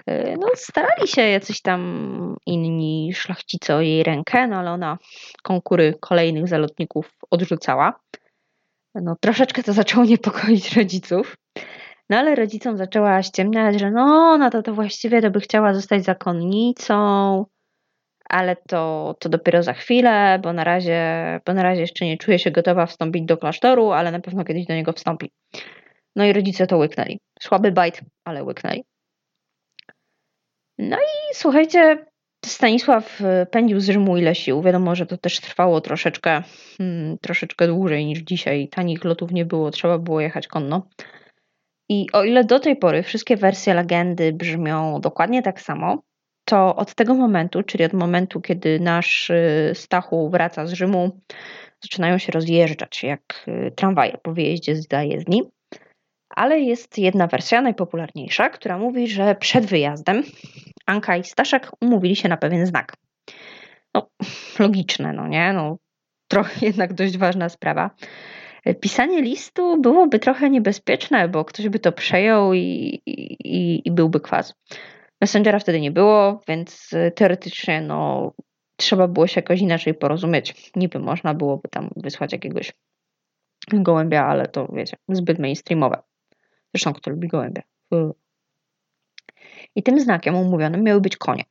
E, 0.06 0.38
no, 0.38 0.48
starali 0.56 1.08
się 1.08 1.22
jacyś 1.22 1.62
tam 1.62 2.36
inni 2.46 3.14
szlachcice 3.14 3.75
o 3.75 3.82
jej 3.82 4.04
rękę, 4.04 4.48
no 4.48 4.58
ale 4.58 4.72
ona 4.72 4.98
konkury 5.44 5.94
kolejnych 6.00 6.48
zalotników 6.48 7.18
odrzucała. 7.32 8.00
No, 8.96 9.16
troszeczkę 9.20 9.64
to 9.64 9.74
zaczęło 9.74 10.06
niepokoić 10.06 10.78
rodziców. 10.78 11.38
No 12.10 12.18
ale 12.18 12.36
rodzicom 12.36 12.78
zaczęła 12.78 13.24
ściemniać, 13.24 13.80
że 13.80 13.92
no, 13.92 14.38
no 14.38 14.50
to, 14.50 14.64
to 14.64 14.74
właściwie 14.74 15.22
to 15.22 15.32
by 15.32 15.40
chciała 15.40 15.74
zostać 15.74 16.04
zakonnicą, 16.04 17.46
ale 18.29 18.55
to, 18.55 19.15
to 19.20 19.29
dopiero 19.29 19.63
za 19.63 19.74
chwilę, 19.74 20.39
bo 20.44 20.53
na, 20.53 20.63
razie, 20.63 21.01
bo 21.46 21.53
na 21.53 21.63
razie 21.63 21.82
jeszcze 21.82 22.05
nie 22.05 22.17
czuje 22.17 22.39
się 22.39 22.51
gotowa 22.51 22.86
wstąpić 22.86 23.25
do 23.25 23.38
klasztoru, 23.38 23.91
ale 23.91 24.12
na 24.12 24.20
pewno 24.20 24.44
kiedyś 24.44 24.65
do 24.65 24.74
niego 24.74 24.94
wstąpi. 24.94 25.32
No 26.15 26.25
i 26.25 26.34
rodzice 26.34 26.67
to 26.67 26.77
łyknęli. 26.77 27.20
Słaby 27.39 27.72
bajt, 27.72 28.01
ale 28.25 28.44
łyknęli. 28.44 28.84
No 30.77 30.98
i 30.98 31.34
słuchajcie, 31.34 32.05
Stanisław 32.46 33.22
y, 33.22 33.46
pędził 33.51 33.79
z 33.79 33.89
Rzymu 33.89 34.17
ile 34.17 34.36
sił. 34.36 34.62
Wiadomo, 34.62 34.96
że 34.96 35.05
to 35.05 35.17
też 35.17 35.39
trwało 35.39 35.82
troszeczkę, 35.82 36.44
hmm, 36.77 37.17
troszeczkę 37.17 37.67
dłużej 37.67 38.05
niż 38.05 38.20
dzisiaj. 38.20 38.67
Tanich 38.67 39.03
lotów 39.03 39.32
nie 39.32 39.46
było, 39.46 39.72
trzeba 39.72 39.98
było 39.98 40.22
jechać 40.22 40.48
konno. 40.48 40.88
I 41.89 42.08
o 42.13 42.24
ile 42.24 42.44
do 42.44 42.60
tej 42.60 42.75
pory 42.75 43.03
wszystkie 43.03 43.38
wersje 43.38 43.74
legendy 43.74 44.34
brzmią 44.34 45.01
dokładnie 45.01 45.41
tak 45.41 45.62
samo, 45.62 46.01
to 46.46 46.75
od 46.75 46.96
tego 46.96 47.14
momentu, 47.14 47.64
czyli 47.64 47.84
od 47.84 47.94
momentu, 47.94 48.42
kiedy 48.42 48.80
nasz 48.80 49.30
y, 49.30 49.72
Stachu 49.74 50.30
wraca 50.30 50.68
z 50.68 50.74
Rzymu, 50.74 51.22
zaczynają 51.84 52.18
się 52.18 52.32
rozjeżdżać 52.32 53.04
jak 53.04 53.46
y, 53.48 53.72
tramwaje 53.75 54.18
po 54.24 54.34
wyjeździe 54.34 54.75
z 54.75 54.88
zajezdni. 54.90 55.44
Ale 56.30 56.60
jest 56.60 56.98
jedna 56.98 57.28
wersja, 57.28 57.62
najpopularniejsza, 57.62 58.50
która 58.50 58.78
mówi, 58.78 59.08
że 59.08 59.36
przed 59.36 59.66
wyjazdem 59.66 60.24
Anka 60.86 61.18
i 61.18 61.24
Staszek 61.24 61.72
umówili 61.82 62.16
się 62.16 62.30
na 62.30 62.38
pewien 62.38 62.66
znak. 62.66 62.94
No, 63.94 64.10
logiczne, 64.60 65.14
no 65.14 65.28
nie? 65.28 65.54
No, 65.54 65.78
trochę 66.28 66.66
jednak 66.66 66.94
dość 66.94 67.18
ważna 67.18 67.50
sprawa 67.50 67.90
pisanie 68.74 69.22
listu 69.22 69.82
byłoby 69.82 70.20
trochę 70.20 70.50
niebezpieczne, 70.50 71.30
bo 71.30 71.46
ktoś 71.46 71.70
by 71.70 71.80
to 71.80 71.92
przejął 71.92 72.54
i, 72.54 73.02
i, 73.06 73.82
i 73.86 73.92
byłby 73.92 74.20
kwas. 74.20 74.54
Messengera 75.22 75.60
wtedy 75.60 75.81
nie 75.81 75.91
było, 75.91 76.41
więc 76.48 76.89
teoretycznie 77.15 77.81
no, 77.81 78.31
trzeba 78.75 79.07
było 79.07 79.27
się 79.27 79.41
jakoś 79.41 79.60
inaczej 79.60 79.93
porozumieć. 79.93 80.72
Niby 80.75 81.00
można 81.00 81.34
byłoby 81.34 81.69
tam 81.69 81.89
wysłać 81.95 82.31
jakiegoś 82.31 82.74
gołębia, 83.74 84.25
ale 84.25 84.48
to 84.48 84.67
wiecie, 84.74 84.98
zbyt 85.10 85.39
mainstreamowe. 85.39 86.03
Zresztą 86.74 86.93
kto 86.93 87.12
lubi 87.12 87.27
gołębia. 87.27 87.62
I 89.75 89.84
tym 89.84 90.00
znakiem 90.00 90.36
umówionym 90.36 90.84
miały 90.84 91.01
być 91.01 91.17
konie. 91.17 91.43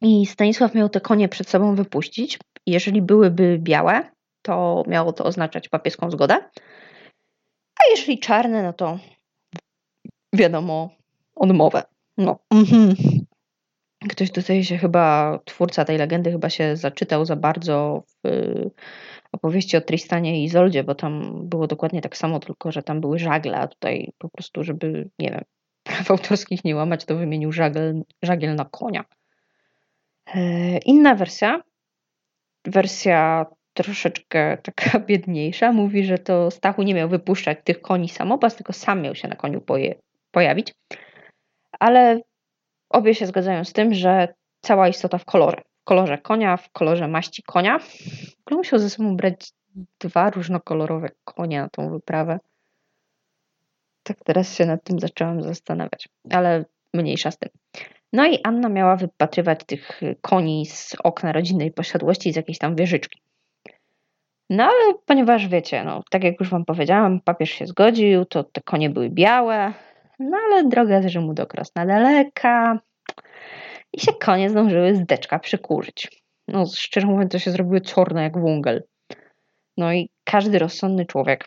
I 0.00 0.26
Stanisław 0.26 0.74
miał 0.74 0.88
te 0.88 1.00
konie 1.00 1.28
przed 1.28 1.48
sobą 1.48 1.74
wypuścić. 1.74 2.38
Jeżeli 2.66 3.02
byłyby 3.02 3.58
białe, 3.58 4.10
to 4.42 4.82
miało 4.86 5.12
to 5.12 5.24
oznaczać 5.24 5.68
papieską 5.68 6.10
zgodę. 6.10 6.34
A 7.80 7.90
jeżeli 7.90 8.18
czarne, 8.18 8.62
no 8.62 8.72
to 8.72 8.98
wiadomo, 10.32 10.90
odmowę. 11.36 11.82
No. 12.18 12.38
Mhm. 12.50 12.94
Ktoś 14.08 14.32
tutaj 14.32 14.64
się 14.64 14.78
chyba, 14.78 15.38
twórca 15.44 15.84
tej 15.84 15.98
legendy 15.98 16.30
chyba 16.30 16.50
się 16.50 16.76
zaczytał 16.76 17.24
za 17.24 17.36
bardzo 17.36 18.02
w 18.06 18.30
opowieści 19.32 19.76
o 19.76 19.80
Tristanie 19.80 20.40
i 20.40 20.44
Izoldzie, 20.44 20.84
bo 20.84 20.94
tam 20.94 21.42
było 21.48 21.66
dokładnie 21.66 22.00
tak 22.00 22.16
samo, 22.16 22.40
tylko 22.40 22.72
że 22.72 22.82
tam 22.82 23.00
były 23.00 23.18
żagle, 23.18 23.56
a 23.58 23.68
tutaj 23.68 24.12
po 24.18 24.28
prostu, 24.28 24.64
żeby, 24.64 25.10
nie 25.18 25.30
wiem, 25.30 25.44
praw 25.82 26.10
autorskich 26.10 26.64
nie 26.64 26.76
łamać, 26.76 27.04
to 27.04 27.16
wymienił 27.16 27.52
żagiel, 27.52 28.02
żagiel 28.22 28.54
na 28.54 28.64
konia. 28.64 29.04
E, 30.34 30.78
inna 30.78 31.14
wersja, 31.14 31.62
wersja 32.64 33.46
troszeczkę 33.74 34.58
taka 34.62 35.00
biedniejsza, 35.08 35.72
mówi, 35.72 36.04
że 36.04 36.18
to 36.18 36.50
Stachu 36.50 36.82
nie 36.82 36.94
miał 36.94 37.08
wypuszczać 37.08 37.58
tych 37.64 37.80
koni 37.80 38.08
samopas, 38.08 38.56
tylko 38.56 38.72
sam 38.72 39.02
miał 39.02 39.14
się 39.14 39.28
na 39.28 39.36
koniu 39.36 39.60
poje, 39.60 39.94
pojawić. 40.30 40.74
Ale 41.78 42.20
obie 42.90 43.14
się 43.14 43.26
zgadzają 43.26 43.64
z 43.64 43.72
tym, 43.72 43.94
że 43.94 44.34
cała 44.60 44.88
istota 44.88 45.18
w 45.18 45.24
kolorze. 45.24 45.62
W 45.80 45.84
kolorze 45.84 46.18
konia, 46.18 46.56
w 46.56 46.70
kolorze 46.70 47.08
maści 47.08 47.42
konia. 47.42 47.78
Musiał 48.50 48.78
ze 48.78 48.90
sobą 48.90 49.16
brać 49.16 49.52
dwa 50.00 50.30
różnokolorowe 50.30 51.08
konie 51.24 51.60
na 51.60 51.68
tą 51.68 51.90
wyprawę. 51.90 52.38
Tak 54.02 54.16
teraz 54.24 54.54
się 54.54 54.66
nad 54.66 54.84
tym 54.84 55.00
zaczęłam 55.00 55.42
zastanawiać, 55.42 56.08
ale 56.30 56.64
mniejsza 56.94 57.30
z 57.30 57.38
tym. 57.38 57.50
No 58.12 58.26
i 58.26 58.38
Anna 58.44 58.68
miała 58.68 58.96
wypatrywać 58.96 59.60
tych 59.66 60.00
koni 60.20 60.66
z 60.66 60.96
okna 61.04 61.32
rodzinnej 61.32 61.72
posiadłości 61.72 62.32
z 62.32 62.36
jakiejś 62.36 62.58
tam 62.58 62.76
wieżyczki. 62.76 63.22
No 64.50 64.64
ale 64.64 64.94
ponieważ 65.06 65.48
wiecie, 65.48 65.84
no 65.84 66.02
tak 66.10 66.24
jak 66.24 66.40
już 66.40 66.50
wam 66.50 66.64
powiedziałam, 66.64 67.20
papież 67.20 67.50
się 67.50 67.66
zgodził, 67.66 68.24
to 68.24 68.44
te 68.44 68.60
konie 68.60 68.90
były 68.90 69.10
białe, 69.10 69.72
no 70.18 70.36
ale 70.36 70.64
droga 70.64 71.02
z 71.02 71.06
Rzymu 71.06 71.34
do 71.34 71.46
Krosna 71.46 71.86
daleka 71.86 72.80
i 73.92 74.00
się 74.00 74.12
konie 74.12 74.50
zdążyły 74.50 74.94
z 74.94 75.06
deczka 75.06 75.38
przykurzyć. 75.38 76.22
No 76.48 76.66
szczerze 76.66 77.06
mówiąc 77.06 77.32
to 77.32 77.38
się 77.38 77.50
zrobiły 77.50 77.80
czarne 77.80 78.22
jak 78.22 78.40
wungel. 78.40 78.82
No 79.76 79.92
i 79.92 80.10
każdy 80.24 80.58
rozsądny 80.58 81.06
człowiek 81.06 81.44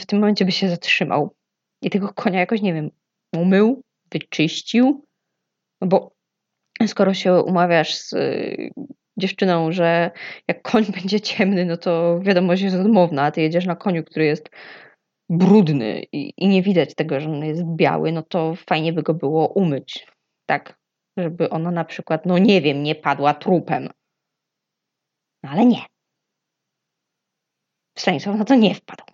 w 0.00 0.06
tym 0.06 0.20
momencie 0.20 0.44
by 0.44 0.52
się 0.52 0.68
zatrzymał 0.68 1.34
i 1.82 1.90
tego 1.90 2.12
konia 2.12 2.40
jakoś, 2.40 2.62
nie 2.62 2.74
wiem, 2.74 2.90
umył, 3.36 3.82
wyczyścił, 4.12 5.04
no 5.80 5.88
bo 5.88 6.14
skoro 6.86 7.14
się 7.14 7.34
umawiasz 7.34 7.94
z 7.94 8.12
y, 8.12 8.70
dziewczyną, 9.16 9.72
że 9.72 10.10
jak 10.48 10.62
koń 10.62 10.84
będzie 11.00 11.20
ciemny, 11.20 11.64
no 11.64 11.76
to 11.76 12.20
wiadomość 12.20 12.62
jest 12.62 12.76
odmowna, 12.76 13.22
a 13.22 13.30
ty 13.30 13.40
jedziesz 13.40 13.66
na 13.66 13.76
koniu, 13.76 14.04
który 14.04 14.24
jest 14.24 14.50
brudny 15.30 16.02
i, 16.12 16.32
i 16.36 16.48
nie 16.48 16.62
widać 16.62 16.94
tego, 16.94 17.20
że 17.20 17.30
on 17.30 17.44
jest 17.44 17.64
biały, 17.64 18.12
no 18.12 18.22
to 18.22 18.54
fajnie 18.54 18.92
by 18.92 19.02
go 19.02 19.14
było 19.14 19.48
umyć, 19.48 20.06
tak, 20.46 20.78
żeby 21.18 21.50
ona 21.50 21.70
na 21.70 21.84
przykład, 21.84 22.26
no 22.26 22.38
nie 22.38 22.60
wiem, 22.60 22.82
nie 22.82 22.94
padła 22.94 23.34
trupem. 23.34 23.88
No 25.42 25.50
ale 25.50 25.66
nie. 25.66 25.82
Stanisław 27.98 28.38
na 28.38 28.44
to 28.44 28.54
nie 28.54 28.74
wpadł. 28.74 29.04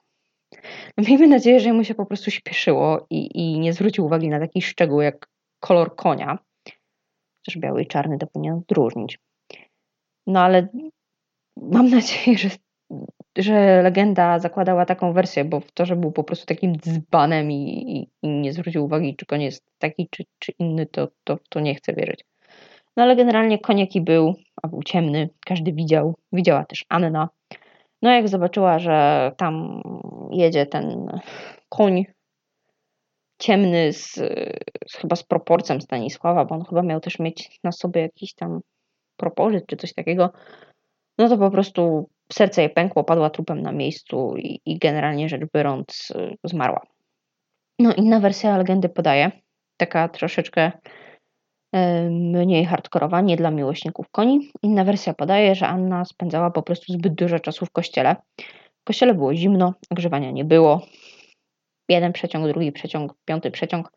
No 0.97 1.05
miejmy 1.09 1.29
nadzieję, 1.29 1.61
że 1.61 1.73
mu 1.73 1.85
się 1.85 1.95
po 1.95 2.07
prostu 2.07 2.31
śpieszyło 2.31 3.07
i, 3.11 3.39
i 3.39 3.59
nie 3.59 3.73
zwrócił 3.73 4.07
uwagi 4.07 4.29
na 4.29 4.41
taki 4.41 4.63
szczegół 4.63 5.01
jak 5.01 5.29
kolor 5.61 5.97
konia. 5.97 6.39
Chociaż 7.39 7.61
biały 7.61 7.83
i 7.83 7.87
czarny 7.87 8.19
to 8.19 8.27
powinien 8.27 8.55
odróżnić. 8.55 9.19
No 10.27 10.41
ale 10.41 10.69
mam 11.57 11.91
nadzieję, 11.91 12.39
że, 12.39 12.49
że 13.39 13.83
legenda 13.83 14.39
zakładała 14.39 14.87
taką 14.87 15.13
wersję, 15.13 15.45
bo 15.45 15.63
to, 15.75 15.87
że 15.87 15.97
był 15.97 16.13
po 16.13 16.25
prostu 16.25 16.47
takim 16.47 16.77
dzbanem 16.77 17.51
i, 17.51 17.57
i, 17.97 18.09
i 18.27 18.29
nie 18.29 18.53
zwrócił 18.53 18.85
uwagi, 18.85 19.17
czy 19.17 19.27
koń 19.27 19.43
jest 19.43 19.65
taki, 19.79 20.09
czy, 20.11 20.25
czy 20.39 20.53
inny, 20.59 20.87
to, 20.87 21.09
to, 21.25 21.39
to 21.49 21.61
nie 21.61 21.75
chcę 21.75 21.93
wierzyć. 21.93 22.25
No 22.97 23.03
ale 23.03 23.17
generalnie 23.17 23.59
konieki 23.59 24.01
był, 24.01 24.35
a 24.63 24.69
był 24.69 24.83
ciemny, 24.83 25.29
każdy 25.47 25.73
widział. 25.73 26.15
Widziała 26.33 26.65
też 26.65 26.85
Anna. 26.89 27.29
No 28.03 28.11
jak 28.11 28.29
zobaczyła, 28.29 28.79
że 28.79 29.33
tam 29.37 29.83
jedzie 30.31 30.67
ten 30.67 31.11
koń 31.69 32.05
ciemny 33.39 33.93
z, 33.93 34.15
z, 34.89 34.97
chyba 34.97 35.17
z 35.17 35.23
proporcją 35.23 35.81
Stanisława, 35.81 36.45
bo 36.45 36.55
on 36.55 36.65
chyba 36.65 36.83
miał 36.83 37.01
też 37.01 37.19
mieć 37.19 37.61
na 37.65 37.73
sobie 37.73 38.01
jakiś 38.01 38.35
tam 38.35 38.61
propozyt 39.17 39.67
czy 39.67 39.77
coś 39.77 39.95
takiego, 39.95 40.31
no 41.19 41.29
to 41.29 41.39
po 41.39 41.51
prostu 41.51 42.09
serce 42.33 42.63
jej 42.63 42.71
pękło, 42.71 43.05
padła 43.05 43.31
trupem 43.31 43.63
na 43.63 43.73
miejscu 43.73 44.35
i, 44.37 44.61
i 44.67 44.79
generalnie 44.79 45.29
rzecz 45.29 45.43
biorąc 45.55 46.13
y, 46.17 46.37
zmarła. 46.45 46.81
No 47.79 47.95
inna 47.95 48.21
wersja 48.21 48.59
legendy 48.59 48.89
podaje, 48.89 49.31
taka 49.77 50.09
troszeczkę 50.09 50.73
mniej 52.11 52.65
hardkorowa, 52.65 53.21
nie 53.21 53.37
dla 53.37 53.51
miłośników 53.51 54.07
koni. 54.11 54.51
Inna 54.63 54.85
wersja 54.85 55.15
podaje, 55.15 55.55
że 55.55 55.67
Anna 55.69 56.05
spędzała 56.05 56.51
po 56.51 56.63
prostu 56.63 56.93
zbyt 56.93 57.15
dużo 57.15 57.39
czasu 57.39 57.67
w 57.67 57.71
kościele. 57.71 58.17
W 58.81 58.85
kościele 58.85 59.15
było 59.15 59.35
zimno, 59.35 59.75
ogrzewania 59.91 60.31
nie 60.31 60.45
było. 60.45 60.87
Jeden 61.89 62.13
przeciąg, 62.13 62.47
drugi 62.47 62.73
przeciąg, 62.73 63.15
piąty 63.25 63.51
przeciąg. 63.51 63.93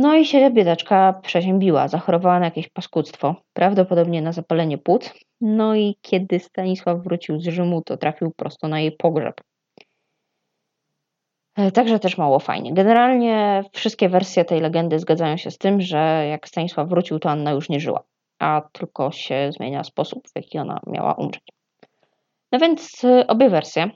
No 0.00 0.14
i 0.14 0.26
się 0.26 0.50
biedaczka 0.50 1.20
przeziębiła, 1.22 1.88
zachorowała 1.88 2.38
na 2.38 2.44
jakieś 2.44 2.68
paskudztwo, 2.68 3.34
prawdopodobnie 3.52 4.22
na 4.22 4.32
zapalenie 4.32 4.78
płuc. 4.78 5.14
No 5.40 5.74
i 5.74 5.96
kiedy 6.02 6.38
Stanisław 6.38 7.02
wrócił 7.02 7.40
z 7.40 7.44
Rzymu, 7.44 7.82
to 7.82 7.96
trafił 7.96 8.32
prosto 8.36 8.68
na 8.68 8.80
jej 8.80 8.92
pogrzeb. 8.92 9.40
E, 11.56 11.70
także 11.72 11.98
też 11.98 12.18
mało 12.18 12.38
fajnie. 12.38 12.74
Generalnie 12.74 13.64
wszystkie 13.72 14.08
wersje 14.08 14.44
tej 14.44 14.60
legendy 14.60 14.98
zgadzają 14.98 15.36
się 15.36 15.50
z 15.50 15.58
tym, 15.58 15.80
że 15.80 16.26
jak 16.30 16.48
Stanisław 16.48 16.88
wrócił, 16.88 17.18
to 17.18 17.30
Anna 17.30 17.50
już 17.50 17.68
nie 17.68 17.80
żyła, 17.80 18.02
a 18.38 18.62
tylko 18.72 19.12
się 19.12 19.52
zmienia 19.52 19.84
sposób, 19.84 20.28
w 20.28 20.32
jaki 20.36 20.58
ona 20.58 20.80
miała 20.86 21.14
umrzeć. 21.14 21.44
No 22.52 22.58
więc 22.58 23.04
e, 23.04 23.26
obie 23.26 23.48
wersje 23.48 23.90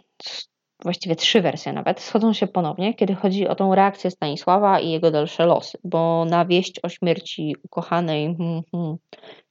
właściwie 0.85 1.17
trzy 1.17 1.41
wersje 1.41 1.73
nawet, 1.73 2.01
schodzą 2.01 2.33
się 2.33 2.47
ponownie, 2.47 2.95
kiedy 2.95 3.15
chodzi 3.15 3.49
o 3.49 3.55
tą 3.55 3.75
reakcję 3.75 4.11
Stanisława 4.11 4.81
i 4.81 4.91
jego 4.91 5.11
dalsze 5.11 5.47
losy, 5.47 5.79
bo 5.85 6.25
na 6.25 6.45
wieść 6.45 6.81
o 6.83 6.89
śmierci 6.89 7.57
ukochanej 7.63 8.37
hmm, 8.37 8.63
hmm, 8.73 8.97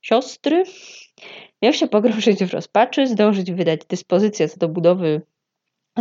siostry 0.02 0.64
miał 1.62 1.74
się 1.74 1.88
pogrążyć 1.88 2.44
w 2.44 2.54
rozpaczy, 2.54 3.08
zdążyć 3.08 3.52
wydać 3.52 3.80
dyspozycję 3.90 4.50
co 4.50 4.60
do 4.60 4.70
budowy 4.70 5.22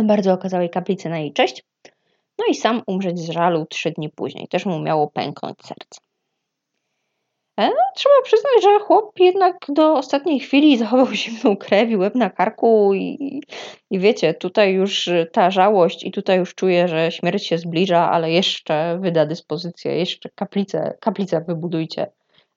bardzo 0.03 0.33
okazałej 0.33 0.69
kaplicy 0.69 1.09
na 1.09 1.19
jej 1.19 1.33
cześć, 1.33 1.63
no 2.39 2.45
i 2.49 2.55
sam 2.55 2.81
umrzeć 2.87 3.19
z 3.19 3.29
żalu 3.29 3.65
trzy 3.65 3.91
dni 3.91 4.09
później. 4.09 4.47
Też 4.47 4.65
mu 4.65 4.79
miało 4.79 5.07
pęknąć 5.07 5.57
serce. 5.61 6.12
E, 7.57 7.67
no, 7.67 7.75
trzeba 7.95 8.15
przyznać, 8.23 8.63
że 8.63 8.79
chłop 8.79 9.19
jednak 9.19 9.57
do 9.69 9.93
ostatniej 9.93 10.39
chwili 10.39 10.77
zachował 10.77 11.13
zimną 11.13 11.57
krew 11.57 11.89
i 11.89 11.97
łeb 11.97 12.15
na 12.15 12.29
karku 12.29 12.93
i, 12.93 13.41
i 13.91 13.99
wiecie, 13.99 14.33
tutaj 14.33 14.73
już 14.73 15.09
ta 15.31 15.51
żałość 15.51 16.03
i 16.03 16.11
tutaj 16.11 16.39
już 16.39 16.55
czuję, 16.55 16.87
że 16.87 17.11
śmierć 17.11 17.47
się 17.47 17.57
zbliża, 17.57 18.11
ale 18.11 18.31
jeszcze 18.31 18.99
wyda 19.01 19.25
dyspozycję, 19.25 19.97
jeszcze 19.97 20.29
kaplicę, 20.35 20.97
kaplicę 20.99 21.41
wybudujcie, 21.41 22.11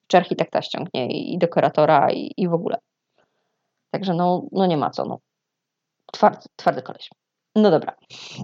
czy 0.07 0.17
architekta 0.17 0.63
ściągnie 0.63 1.07
i, 1.07 1.35
i 1.35 1.39
dekoratora 1.39 2.11
i, 2.11 2.33
i 2.37 2.49
w 2.49 2.55
ogóle. 2.55 2.79
Także 3.91 4.15
no, 4.15 4.47
no 4.53 4.67
nie 4.67 4.77
ma 4.77 4.91
co, 4.91 5.05
no. 5.05 5.19
Twardy, 6.13 6.47
twardy 6.57 6.83
koleś. 6.83 7.11
No 7.55 7.71
dobra, 7.71 7.97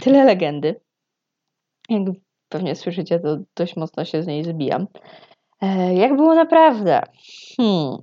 tyle 0.02 0.24
legendy. 0.24 0.80
Jak 1.88 2.02
pewnie 2.48 2.76
słyszycie, 2.76 3.20
to 3.20 3.38
dość 3.56 3.76
mocno 3.76 4.04
się 4.04 4.22
z 4.22 4.26
niej 4.26 4.44
zbijam. 4.44 4.86
E, 5.62 5.94
jak 5.94 6.16
było 6.16 6.34
naprawdę? 6.34 7.02
Hmm. 7.56 7.96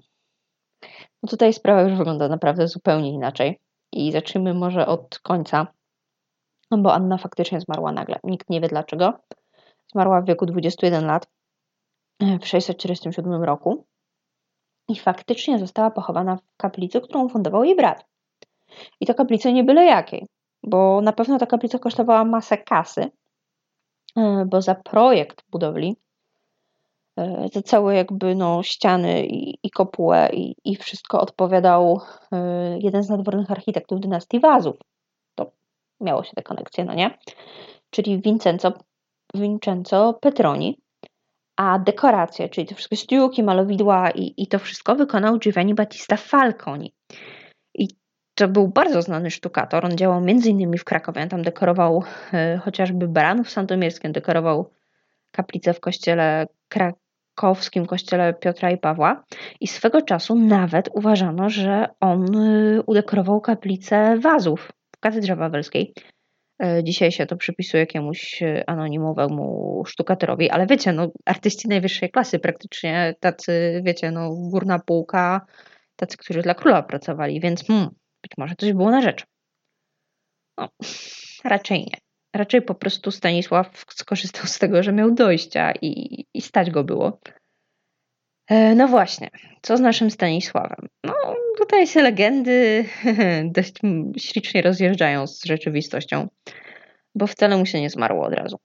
No 1.23 1.29
tutaj 1.29 1.53
sprawa 1.53 1.81
już 1.81 1.97
wygląda 1.97 2.27
naprawdę 2.27 2.67
zupełnie 2.67 3.11
inaczej. 3.11 3.59
I 3.91 4.11
zacznijmy 4.11 4.53
może 4.53 4.87
od 4.87 5.19
końca, 5.19 5.67
no 6.71 6.77
bo 6.77 6.93
Anna 6.93 7.17
faktycznie 7.17 7.61
zmarła 7.61 7.91
nagle. 7.91 8.19
Nikt 8.23 8.49
nie 8.49 8.61
wie 8.61 8.67
dlaczego. 8.67 9.13
Zmarła 9.91 10.21
w 10.21 10.25
wieku 10.25 10.45
21 10.45 11.05
lat 11.05 11.27
e, 12.19 12.39
w 12.39 12.47
647 12.47 13.43
roku 13.43 13.85
i 14.87 14.95
faktycznie 14.95 15.59
została 15.59 15.91
pochowana 15.91 16.35
w 16.35 16.57
kaplicy, 16.57 17.01
którą 17.01 17.29
fundował 17.29 17.63
jej 17.63 17.75
brat. 17.75 18.05
I 18.99 19.05
to 19.05 19.13
kaplica 19.13 19.51
nie 19.51 19.63
byle 19.63 19.85
jakiej, 19.85 20.27
bo 20.63 21.01
na 21.01 21.13
pewno 21.13 21.37
ta 21.37 21.45
kaplica 21.45 21.79
kosztowała 21.79 22.25
masę 22.25 22.57
kasy, 22.57 23.11
e, 24.17 24.45
bo 24.45 24.61
za 24.61 24.75
projekt 24.75 25.43
budowli 25.49 25.97
Za 27.53 27.61
całe 27.61 27.95
jakby 27.95 28.35
no, 28.35 28.63
ściany 28.63 29.25
i, 29.25 29.57
i 29.63 29.69
kopułę 29.69 30.29
i, 30.33 30.55
i 30.65 30.75
wszystko 30.75 31.21
odpowiadał 31.21 32.01
jeden 32.79 33.03
z 33.03 33.09
nadwornych 33.09 33.51
architektów 33.51 33.99
dynastii 33.99 34.39
Wazów. 34.39 34.75
To 35.35 35.51
miało 36.01 36.23
się 36.23 36.31
te 36.35 36.43
konekcje, 36.43 36.85
no 36.85 36.93
nie? 36.93 37.17
Czyli 37.89 38.21
Vincenzo, 38.21 38.73
Vincenzo 39.33 40.13
Petroni, 40.21 40.77
a 41.57 41.79
dekoracje, 41.79 42.49
czyli 42.49 42.67
te 42.67 42.75
wszystkie 42.75 42.97
stiuki, 42.97 43.43
malowidła 43.43 44.11
i, 44.11 44.33
i 44.37 44.47
to 44.47 44.59
wszystko 44.59 44.95
wykonał 44.95 45.39
Giovanni 45.39 45.73
Battista 45.73 46.17
Falconi. 46.17 46.93
I 47.75 47.87
to 48.35 48.47
był 48.47 48.67
bardzo 48.67 49.01
znany 49.01 49.31
sztukator. 49.31 49.85
On 49.85 49.97
działał 49.97 50.17
m.in. 50.17 50.77
w 50.77 50.83
Krakowie. 50.83 51.21
On 51.21 51.29
tam 51.29 51.41
dekorował 51.41 52.03
e, 52.33 52.57
chociażby 52.57 53.07
Baranów 53.07 53.49
Sandomierskim, 53.49 54.11
dekorował 54.11 54.69
kaplicę 55.31 55.73
w 55.73 55.79
kościele 55.79 56.47
krakowskim, 57.39 57.85
kościele 57.85 58.33
Piotra 58.33 58.71
i 58.71 58.77
Pawła. 58.77 59.23
I 59.59 59.67
swego 59.67 60.01
czasu 60.01 60.35
nawet 60.35 60.89
uważano, 60.93 61.49
że 61.49 61.87
on 61.99 62.35
e, 62.35 62.81
udekorował 62.81 63.41
kaplicę 63.41 64.17
Wazów 64.19 64.71
w 64.95 64.99
katedrze 64.99 65.35
wawelskiej. 65.35 65.93
E, 66.63 66.83
dzisiaj 66.83 67.11
się 67.11 67.25
to 67.25 67.35
przypisuje 67.37 67.81
jakiemuś 67.81 68.43
e, 68.43 68.69
anonimowemu 68.69 69.83
sztukatorowi, 69.87 70.49
ale 70.49 70.67
wiecie, 70.67 70.93
no, 70.93 71.07
artyści 71.25 71.67
najwyższej 71.67 72.09
klasy 72.09 72.39
praktycznie, 72.39 73.15
tacy, 73.19 73.81
wiecie, 73.85 74.11
no, 74.11 74.29
górna 74.51 74.79
półka, 74.79 75.45
tacy, 75.95 76.17
którzy 76.17 76.41
dla 76.41 76.53
króla 76.53 76.83
pracowali, 76.83 77.39
więc 77.39 77.63
hmm, 77.67 77.89
być 78.21 78.31
może 78.37 78.55
coś 78.55 78.73
było 78.73 78.91
na 78.91 79.01
rzecz. 79.01 79.25
No, 80.57 80.69
raczej 81.43 81.79
nie. 81.79 82.08
Raczej 82.35 82.61
po 82.61 82.75
prostu 82.75 83.11
Stanisław 83.11 83.85
skorzystał 83.89 84.45
z 84.45 84.59
tego, 84.59 84.83
że 84.83 84.91
miał 84.91 85.11
dojścia 85.11 85.73
i, 85.81 86.25
i 86.33 86.41
stać 86.41 86.71
go 86.71 86.83
było. 86.83 87.19
E, 88.49 88.75
no 88.75 88.87
właśnie, 88.87 89.29
co 89.61 89.77
z 89.77 89.81
naszym 89.81 90.11
Stanisławem? 90.11 90.87
No, 91.03 91.13
tutaj 91.57 91.87
się 91.87 92.01
legendy 92.01 92.85
dość 93.55 93.73
ślicznie 94.17 94.61
rozjeżdżają 94.61 95.27
z 95.27 95.45
rzeczywistością, 95.45 96.27
bo 97.15 97.27
wcale 97.27 97.57
mu 97.57 97.65
się 97.65 97.81
nie 97.81 97.89
zmarło 97.89 98.25
od 98.25 98.33
razu. 98.33 98.57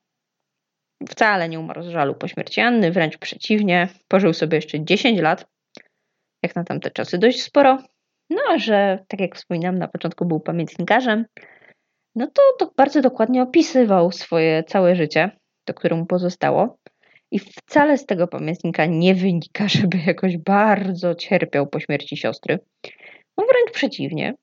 Wcale 1.08 1.48
nie 1.48 1.60
umarł 1.60 1.82
z 1.82 1.88
żalu 1.88 2.14
po 2.14 2.28
śmierci 2.28 2.60
Anny, 2.60 2.92
wręcz 2.92 3.18
przeciwnie, 3.18 3.88
pożył 4.08 4.32
sobie 4.32 4.56
jeszcze 4.56 4.84
10 4.84 5.20
lat, 5.20 5.46
jak 6.42 6.56
na 6.56 6.64
tamte 6.64 6.90
czasy 6.90 7.18
dość 7.18 7.42
sporo. 7.42 7.78
No 8.30 8.42
a 8.48 8.58
że, 8.58 9.04
tak 9.08 9.20
jak 9.20 9.36
wspominam, 9.36 9.78
na 9.78 9.88
początku 9.88 10.24
był 10.24 10.40
pamiętnikarzem, 10.40 11.24
no 12.14 12.26
to, 12.26 12.42
to 12.58 12.72
bardzo 12.76 13.00
dokładnie 13.00 13.42
opisywał 13.42 14.12
swoje 14.12 14.64
całe 14.64 14.96
życie, 14.96 15.30
to 15.64 15.74
które 15.74 15.96
mu 15.96 16.06
pozostało. 16.06 16.78
I 17.30 17.38
wcale 17.38 17.98
z 17.98 18.06
tego 18.06 18.28
pamiętnika 18.28 18.86
nie 18.86 19.14
wynika, 19.14 19.68
żeby 19.78 19.98
jakoś 20.06 20.36
bardzo 20.36 21.14
cierpiał 21.14 21.66
po 21.66 21.80
śmierci 21.80 22.16
siostry. 22.16 22.58
No 23.36 23.44
wręcz 23.44 23.70
przeciwnie. 23.72 24.34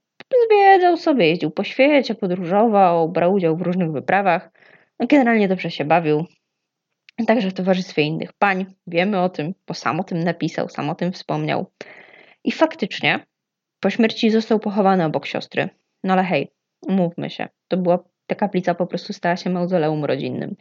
Zwiedzał 0.48 0.98
sobie, 0.98 1.28
jeździł 1.28 1.52
po 1.52 1.64
świecie, 1.64 2.16
podróżował, 2.16 3.10
brał 3.10 3.34
udział 3.34 3.58
w 3.58 3.62
różnych 3.62 3.92
wyprawach. 3.92 4.52
No 5.00 5.08
generalnie 5.08 5.48
dobrze 5.48 5.72
się 5.72 5.86
bawił. 5.86 6.26
Także 7.28 7.50
w 7.50 7.54
towarzystwie 7.54 8.02
innych 8.02 8.34
pań. 8.34 8.66
Wiemy 8.88 9.22
o 9.22 9.30
tym, 9.30 9.54
bo 9.68 9.74
sam 9.74 10.00
o 10.00 10.04
tym 10.04 10.24
napisał, 10.24 10.70
sam 10.70 10.90
o 10.90 10.96
tym 10.96 11.12
wspomniał. 11.12 11.72
I 12.44 12.52
faktycznie 12.52 13.26
po 13.80 13.90
śmierci 13.90 14.30
został 14.30 14.60
pochowany 14.60 15.06
obok 15.06 15.26
siostry. 15.26 15.70
No 16.04 16.14
ale 16.14 16.24
hej, 16.24 16.52
umówmy 16.88 17.30
się, 17.30 17.48
to 17.68 17.78
była 17.78 18.00
ta 18.28 18.36
kaplica 18.36 18.76
po 18.76 18.88
prostu 18.88 19.14
stała 19.14 19.38
się 19.38 19.50
mauzoleum 19.50 20.06
rodzinnym. 20.06 20.56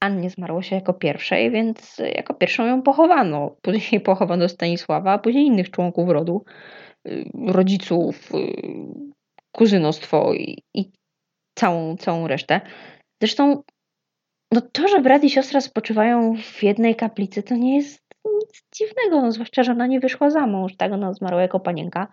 Annie 0.00 0.30
zmarło 0.30 0.62
się 0.62 0.76
jako 0.76 0.94
pierwszej, 0.94 1.50
więc 1.50 1.98
jako 2.16 2.34
pierwszą 2.34 2.66
ją 2.66 2.82
pochowano. 2.82 3.56
Później 3.62 4.00
pochowano 4.10 4.48
Stanisława, 4.48 5.12
a 5.12 5.18
później 5.18 5.46
innych 5.46 5.70
członków 5.70 6.08
rodu, 6.08 6.44
y, 7.08 7.24
rodziców, 7.46 8.34
y, 8.34 8.38
kuzynostwo 9.52 10.34
i, 10.34 10.62
i 10.74 10.90
całą, 11.58 11.96
całą 11.96 12.28
resztę. 12.28 12.60
Zresztą 13.22 13.62
no 14.52 14.60
to, 14.72 14.88
że 14.88 15.00
brat 15.00 15.24
i 15.24 15.30
siostra 15.30 15.60
spoczywają 15.60 16.36
w 16.36 16.62
jednej 16.62 16.96
kaplicy, 16.96 17.42
to 17.42 17.56
nie 17.56 17.76
jest 17.76 18.02
nic 18.24 18.62
dziwnego, 18.74 19.22
no, 19.22 19.32
zwłaszcza, 19.32 19.62
że 19.62 19.72
ona 19.72 19.86
nie 19.86 20.00
wyszła 20.00 20.30
za 20.30 20.46
mąż, 20.46 20.76
tak? 20.76 20.92
Ona 20.92 21.12
zmarła 21.12 21.42
jako 21.42 21.60
panienka 21.60 22.08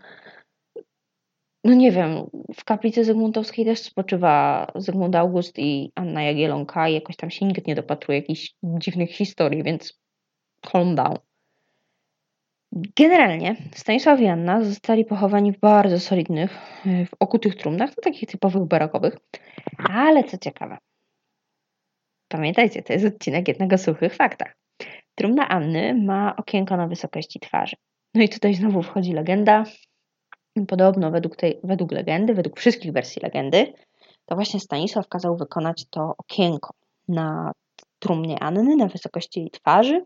no 1.64 1.74
nie 1.74 1.92
wiem, 1.92 2.30
w 2.56 2.64
kaplicy 2.64 3.06
Zygmuntowskiej 3.06 3.66
też 3.66 3.80
spoczywa 3.80 4.68
Zygmunt 4.76 5.16
August 5.16 5.60
i 5.60 5.92
Anna 5.96 6.24
Jagielonka 6.24 6.90
i 6.90 6.94
jakoś 6.94 7.16
tam 7.16 7.30
się 7.30 7.46
nikt 7.46 7.68
nie 7.68 7.76
dopatruje 7.76 8.20
jakichś 8.20 8.54
dziwnych 8.64 9.12
historii, 9.12 9.64
więc 9.64 10.00
calm 10.62 10.96
down. 10.96 11.16
Generalnie 12.72 13.56
Stanisław 13.76 14.20
i 14.20 14.28
Anna 14.28 14.64
zostali 14.64 15.06
pochowani 15.06 15.52
w 15.52 15.60
bardzo 15.60 16.00
solidnych, 16.00 16.58
w 16.86 17.16
okutych 17.20 17.56
trumnach, 17.56 17.96
to 17.96 18.02
takich 18.02 18.30
typowych 18.30 18.64
barokowych. 18.64 19.18
Ale 19.78 20.24
co 20.24 20.38
ciekawe, 20.38 20.78
pamiętajcie, 22.28 22.84
to 22.84 22.94
jest 22.94 23.06
odcinek 23.06 23.48
jednego 23.48 23.78
suchych 23.78 24.16
faktach. 24.16 24.58
Trumna 25.16 25.50
Anny 25.50 25.96
ma 25.96 26.36
okienko 26.36 26.78
na 26.78 26.88
wysokości 26.88 27.40
twarzy. 27.40 27.76
No 28.14 28.24
i 28.24 28.30
tutaj 28.30 28.54
znowu 28.54 28.84
wchodzi 28.84 29.14
legenda, 29.14 29.64
Podobno 30.68 31.12
według, 31.12 31.36
tej, 31.36 31.60
według 31.64 31.92
legendy, 31.92 32.34
według 32.34 32.60
wszystkich 32.60 32.92
wersji 32.92 33.22
legendy, 33.24 33.74
to 34.26 34.36
właśnie 34.36 34.60
Stanisław 34.60 35.08
kazał 35.08 35.38
wykonać 35.38 35.86
to 35.90 36.14
okienko 36.18 36.74
na 37.08 37.52
trumnie 38.00 38.40
Anny 38.40 38.76
na 38.76 38.88
wysokości 38.88 39.40
jej 39.40 39.52
twarzy, 39.52 40.06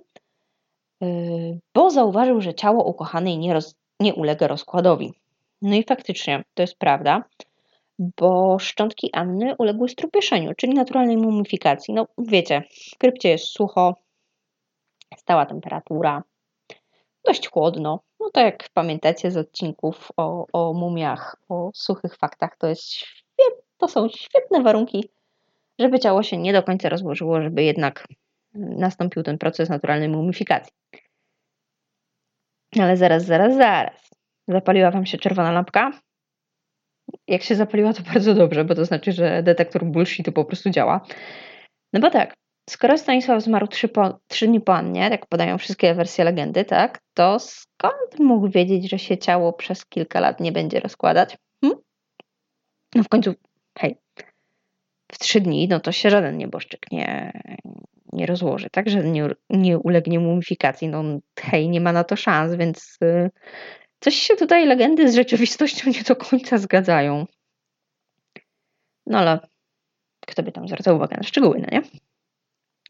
yy, 1.02 1.60
bo 1.74 1.90
zauważył, 1.90 2.42
że 2.42 2.54
ciało 2.54 2.84
ukochanej 2.84 3.38
nie, 3.38 3.54
roz, 3.54 3.76
nie 4.00 4.14
ulega 4.14 4.48
rozkładowi. 4.48 5.14
No 5.62 5.76
i 5.76 5.84
faktycznie 5.84 6.44
to 6.54 6.64
jest 6.64 6.78
prawda, 6.78 7.24
bo 8.00 8.60
szczątki 8.60 9.10
Anny 9.14 9.56
uległy 9.58 9.90
strupieszeniu, 9.90 10.54
czyli 10.58 10.74
naturalnej 10.74 11.18
mumifikacji. 11.18 11.94
No 11.94 12.08
wiecie, 12.18 12.64
w 12.94 12.98
krypcie 12.98 13.30
jest 13.30 13.46
sucho, 13.46 13.96
stała 15.18 15.46
temperatura, 15.46 16.24
dość 17.28 17.50
chłodno. 17.50 18.00
No 18.20 18.30
to 18.34 18.40
jak 18.40 18.70
pamiętacie 18.74 19.32
z 19.32 19.38
odcinków 19.38 20.12
o, 20.18 20.46
o 20.54 20.74
mumiach, 20.74 21.36
o 21.50 21.72
suchych 21.74 22.18
faktach, 22.18 22.58
to, 22.58 22.68
jest 22.68 23.06
to 23.78 23.88
są 23.88 24.10
świetne 24.10 24.62
warunki, 24.62 25.10
żeby 25.80 26.00
ciało 26.00 26.24
się 26.24 26.38
nie 26.38 26.54
do 26.54 26.64
końca 26.64 26.90
rozłożyło, 26.90 27.42
żeby 27.42 27.64
jednak 27.64 28.08
nastąpił 28.54 29.24
ten 29.24 29.38
proces 29.38 29.70
naturalnej 29.70 30.10
mumifikacji. 30.10 30.74
Ale 32.80 32.98
zaraz, 32.98 33.26
zaraz, 33.26 33.56
zaraz. 33.56 34.10
Zapaliła 34.48 34.92
Wam 34.92 35.06
się 35.06 35.18
czerwona 35.18 35.52
lampka? 35.52 35.92
Jak 37.28 37.44
się 37.44 37.56
zapaliła, 37.56 37.94
to 37.94 38.04
bardzo 38.14 38.34
dobrze, 38.34 38.66
bo 38.66 38.76
to 38.76 38.86
znaczy, 38.86 39.12
że 39.12 39.44
detektor 39.44 39.86
bullshitu 39.86 40.32
po 40.32 40.46
prostu 40.46 40.70
działa. 40.70 41.02
No 41.94 42.00
bo 42.00 42.10
tak, 42.10 42.34
Skoro 42.70 42.98
Stanisław 42.98 43.44
zmarł 43.44 43.68
trzy, 43.68 43.88
po, 43.88 44.20
trzy 44.28 44.48
dni 44.48 44.62
po 44.62 44.76
Annie, 44.76 45.02
jak 45.02 45.26
podają 45.26 45.58
wszystkie 45.58 45.94
wersje 45.94 46.24
legendy, 46.24 46.66
tak, 46.66 47.02
to 47.14 47.40
skąd 47.40 48.20
mógł 48.20 48.50
wiedzieć, 48.50 48.90
że 48.90 49.00
się 49.00 49.18
ciało 49.18 49.54
przez 49.54 49.86
kilka 49.86 50.20
lat 50.20 50.40
nie 50.40 50.52
będzie 50.52 50.80
rozkładać? 50.80 51.38
Hm? 51.66 51.76
No 52.96 53.04
w 53.04 53.10
końcu, 53.10 53.34
hej, 53.80 53.98
w 55.12 55.20
trzy 55.20 55.42
dni, 55.42 55.68
no 55.68 55.80
to 55.80 55.92
się 55.92 56.10
żaden 56.10 56.38
nieboszczyk 56.38 56.92
nie, 56.92 57.42
nie 58.14 58.26
rozłoży, 58.26 58.70
tak, 58.70 58.90
że 58.90 59.04
nie, 59.04 59.30
nie 59.50 59.80
ulegnie 59.80 60.20
mumifikacji. 60.20 60.88
No 60.88 61.04
hej, 61.40 61.70
nie 61.70 61.82
ma 61.82 61.92
na 61.92 62.04
to 62.04 62.16
szans, 62.16 62.56
więc 62.56 62.98
y, 63.04 63.32
coś 64.00 64.16
się 64.16 64.36
tutaj 64.36 64.66
legendy 64.66 65.12
z 65.12 65.16
rzeczywistością 65.16 65.90
nie 65.90 66.04
do 66.04 66.16
końca 66.16 66.58
zgadzają. 66.58 67.26
No 69.06 69.20
ale 69.20 69.40
kto 70.28 70.44
by 70.44 70.52
tam 70.52 70.68
zwracał 70.68 70.96
uwagę 70.96 71.18
na 71.18 71.24
szczegóły, 71.24 71.60
no 71.60 71.68
nie? 71.72 71.82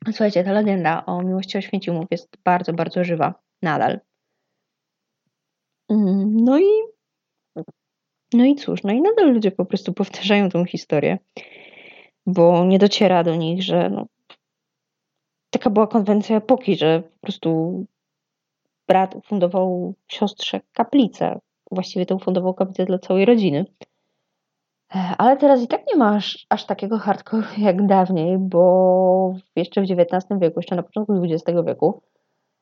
Słuchajcie, 0.05 0.43
ta 0.43 0.51
legenda 0.51 1.05
o 1.05 1.21
miłości 1.21 1.57
Oświęcimów 1.57 2.05
jest 2.11 2.37
bardzo, 2.43 2.73
bardzo 2.73 3.03
żywa. 3.03 3.33
Nadal. 3.61 3.99
Mm, 5.89 6.35
no 6.35 6.59
i 6.59 6.65
no 8.33 8.45
i 8.45 8.55
cóż, 8.55 8.83
no 8.83 8.93
i 8.93 9.01
nadal 9.01 9.33
ludzie 9.33 9.51
po 9.51 9.65
prostu 9.65 9.93
powtarzają 9.93 10.49
tą 10.49 10.65
historię, 10.65 11.17
bo 12.25 12.65
nie 12.65 12.79
dociera 12.79 13.23
do 13.23 13.35
nich, 13.35 13.63
że 13.63 13.89
no, 13.89 14.05
taka 15.49 15.69
była 15.69 15.87
konwencja 15.87 16.37
epoki, 16.37 16.75
że 16.75 17.01
po 17.01 17.19
prostu 17.21 17.85
brat 18.87 19.15
ufundował 19.15 19.93
siostrze 20.07 20.61
kaplicę. 20.73 21.39
Właściwie 21.71 22.05
to 22.05 22.15
ufundował 22.15 22.53
kaplicę 22.53 22.85
dla 22.85 22.99
całej 22.99 23.25
rodziny. 23.25 23.65
Ale 24.89 25.37
teraz 25.37 25.61
i 25.61 25.67
tak 25.67 25.81
nie 25.87 25.95
ma 25.95 26.19
aż, 26.49 26.65
takiego 26.65 26.97
hardcore 26.97 27.47
jak 27.57 27.85
dawniej, 27.87 28.37
bo 28.37 29.33
jeszcze 29.55 29.81
w 29.81 29.83
XIX 29.83 30.39
wieku, 30.41 30.59
jeszcze 30.59 30.75
na 30.75 30.83
początku 30.83 31.13
XX 31.23 31.59
wieku, 31.67 32.01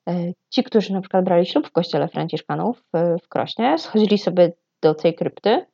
e, 0.09 0.33
ci, 0.49 0.63
którzy 0.63 0.93
na 0.93 1.01
przykład 1.01 1.25
brali 1.25 1.45
ślub 1.45 1.67
w 1.67 1.71
kościele 1.71 2.07
Franciszkanów 2.07 2.83
w 3.23 3.27
Krośnie, 3.29 3.77
schodzili 3.77 4.17
sobie 4.17 4.53
do 4.81 4.95
tej 4.95 5.15
krypty 5.15 5.65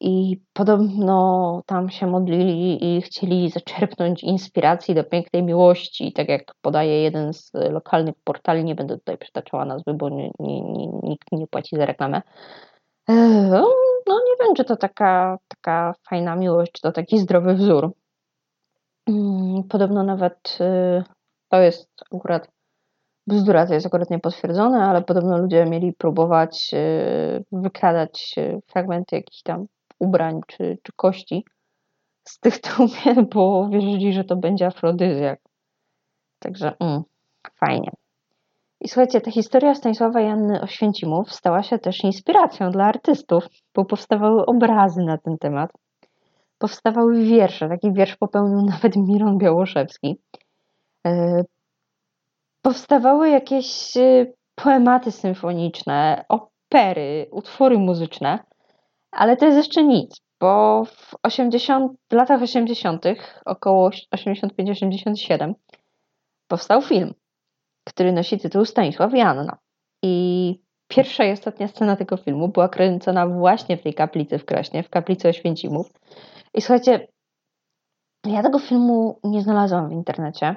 i 0.00 0.40
podobno 0.52 1.62
tam 1.66 1.90
się 1.90 2.06
modlili 2.06 2.84
i 2.96 3.02
chcieli 3.02 3.50
zaczerpnąć 3.50 4.24
inspiracji 4.24 4.94
do 4.94 5.04
pięknej 5.04 5.42
miłości, 5.42 6.12
tak 6.12 6.28
jak 6.28 6.54
podaje 6.60 7.02
jeden 7.02 7.32
z 7.32 7.52
lokalnych 7.54 8.14
portali, 8.24 8.64
nie 8.64 8.74
będę 8.74 8.98
tutaj 8.98 9.18
przytaczała 9.18 9.64
nazwy, 9.64 9.94
bo 9.94 10.08
nie, 10.08 10.30
nikt 11.02 11.32
nie 11.32 11.46
płaci 11.46 11.76
za 11.76 11.86
reklamę. 11.86 12.22
E, 13.08 13.12
no, 13.50 13.74
no 14.06 14.14
nie 14.14 14.46
wiem, 14.46 14.54
czy 14.54 14.64
to 14.64 14.76
taka, 14.76 15.38
taka 15.48 15.94
fajna 16.08 16.36
miłość, 16.36 16.72
czy 16.72 16.82
to 16.82 16.92
taki 16.92 17.18
zdrowy 17.18 17.54
wzór. 17.54 17.92
Mm, 19.06 19.62
podobno 19.68 20.02
nawet 20.02 20.58
y, 20.60 21.04
to 21.48 21.60
jest 21.60 21.90
akurat 22.14 22.48
bzdura, 23.26 23.66
to 23.66 23.74
jest 23.74 23.86
akurat 23.86 24.10
niepotwierdzone, 24.10 24.84
ale 24.84 25.02
podobno 25.02 25.38
ludzie 25.38 25.64
mieli 25.64 25.92
próbować 25.92 26.70
y, 26.74 27.44
wykradać 27.52 28.34
y, 28.38 28.60
fragmenty 28.66 29.16
jakichś 29.16 29.42
tam 29.42 29.66
ubrań 29.98 30.40
czy, 30.46 30.78
czy 30.82 30.92
kości 30.96 31.44
z 32.28 32.40
tych 32.40 32.58
trumien, 32.58 33.26
bo 33.34 33.68
wierzyli, 33.68 34.12
że 34.12 34.24
to 34.24 34.36
będzie 34.36 34.66
afrodyzjak. 34.66 35.40
Także 36.38 36.72
mm, 36.80 37.02
fajnie. 37.60 37.90
I 38.84 38.88
słuchajcie, 38.88 39.20
ta 39.20 39.30
historia 39.30 39.74
Stanisława 39.74 40.20
Janny 40.20 40.60
Oświęcimów 40.60 41.34
stała 41.34 41.62
się 41.62 41.78
też 41.78 42.04
inspiracją 42.04 42.70
dla 42.70 42.84
artystów, 42.84 43.46
bo 43.74 43.84
powstawały 43.84 44.46
obrazy 44.46 45.02
na 45.02 45.18
ten 45.18 45.38
temat. 45.38 45.70
Powstawały 46.58 47.24
wiersze. 47.24 47.68
Taki 47.68 47.92
wiersz 47.92 48.16
popełnił 48.16 48.62
nawet 48.72 48.96
Miron 48.96 49.38
Białoszewski. 49.38 50.20
E, 51.06 51.42
powstawały 52.62 53.28
jakieś 53.28 53.96
e, 53.96 54.26
poematy 54.54 55.12
symfoniczne, 55.12 56.24
opery, 56.28 57.28
utwory 57.30 57.78
muzyczne, 57.78 58.38
ale 59.10 59.36
to 59.36 59.46
jest 59.46 59.56
jeszcze 59.56 59.84
nic, 59.84 60.16
bo 60.40 60.84
w 60.84 61.14
80, 61.22 61.92
latach 62.12 62.42
80., 62.42 63.04
około 63.44 63.90
85-87, 63.90 65.54
powstał 66.48 66.82
film, 66.82 67.14
który 67.84 68.12
nosi 68.12 68.38
tytuł 68.38 68.64
Stanisław 68.64 69.14
Janna. 69.14 69.58
I 70.02 70.58
pierwsza 70.88 71.24
i 71.24 71.32
ostatnia 71.32 71.68
scena 71.68 71.96
tego 71.96 72.16
filmu 72.16 72.48
była 72.48 72.68
kręcona 72.68 73.26
właśnie 73.26 73.76
w 73.76 73.82
tej 73.82 73.94
kaplicy 73.94 74.38
w 74.38 74.44
Kraśnie, 74.44 74.82
w 74.82 74.90
kaplicy 74.90 75.28
Oświęcimów. 75.28 75.92
I 76.54 76.60
słuchajcie, 76.60 77.08
ja 78.26 78.42
tego 78.42 78.58
filmu 78.58 79.20
nie 79.24 79.42
znalazłam 79.42 79.88
w 79.88 79.92
internecie. 79.92 80.56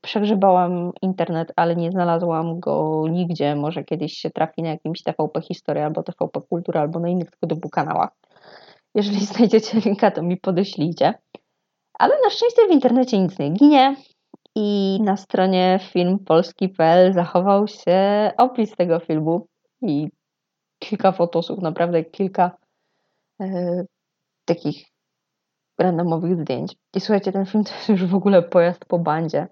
Przegrzebałam 0.00 0.92
internet, 1.02 1.52
ale 1.56 1.76
nie 1.76 1.90
znalazłam 1.90 2.60
go 2.60 3.04
nigdzie. 3.10 3.56
Może 3.56 3.84
kiedyś 3.84 4.12
się 4.12 4.30
trafi 4.30 4.62
na 4.62 4.68
jakimś 4.68 5.02
TVP 5.02 5.40
Historia 5.40 5.86
albo 5.86 6.02
TVP 6.02 6.40
Kultura, 6.40 6.80
albo 6.80 7.00
na 7.00 7.08
innych 7.08 7.30
tego 7.30 7.54
typu 7.54 7.68
kanałach. 7.68 8.10
Jeżeli 8.94 9.26
znajdziecie 9.26 9.80
linka, 9.80 10.10
to 10.10 10.22
mi 10.22 10.36
podeślijcie. 10.36 11.14
Ale 11.98 12.14
na 12.24 12.30
szczęście 12.30 12.68
w 12.68 12.72
internecie 12.72 13.18
nic 13.18 13.38
nie 13.38 13.50
ginie 13.50 13.96
i 14.54 14.98
na 15.02 15.16
stronie 15.16 15.80
filmpolski.pl 15.92 17.12
zachował 17.12 17.68
się 17.68 18.30
opis 18.38 18.76
tego 18.76 19.00
filmu 19.00 19.46
i 19.82 20.08
kilka 20.78 21.12
fotosów, 21.12 21.58
naprawdę 21.58 22.04
kilka 22.04 22.50
e, 23.40 23.84
takich 24.44 24.86
randomowych 25.78 26.36
zdjęć. 26.36 26.76
I 26.94 27.00
słuchajcie, 27.00 27.32
ten 27.32 27.46
film 27.46 27.64
to 27.64 27.74
jest 27.74 27.88
już 27.88 28.06
w 28.06 28.14
ogóle 28.14 28.42
pojazd 28.42 28.84
po 28.84 28.98
bandzie, 28.98 29.46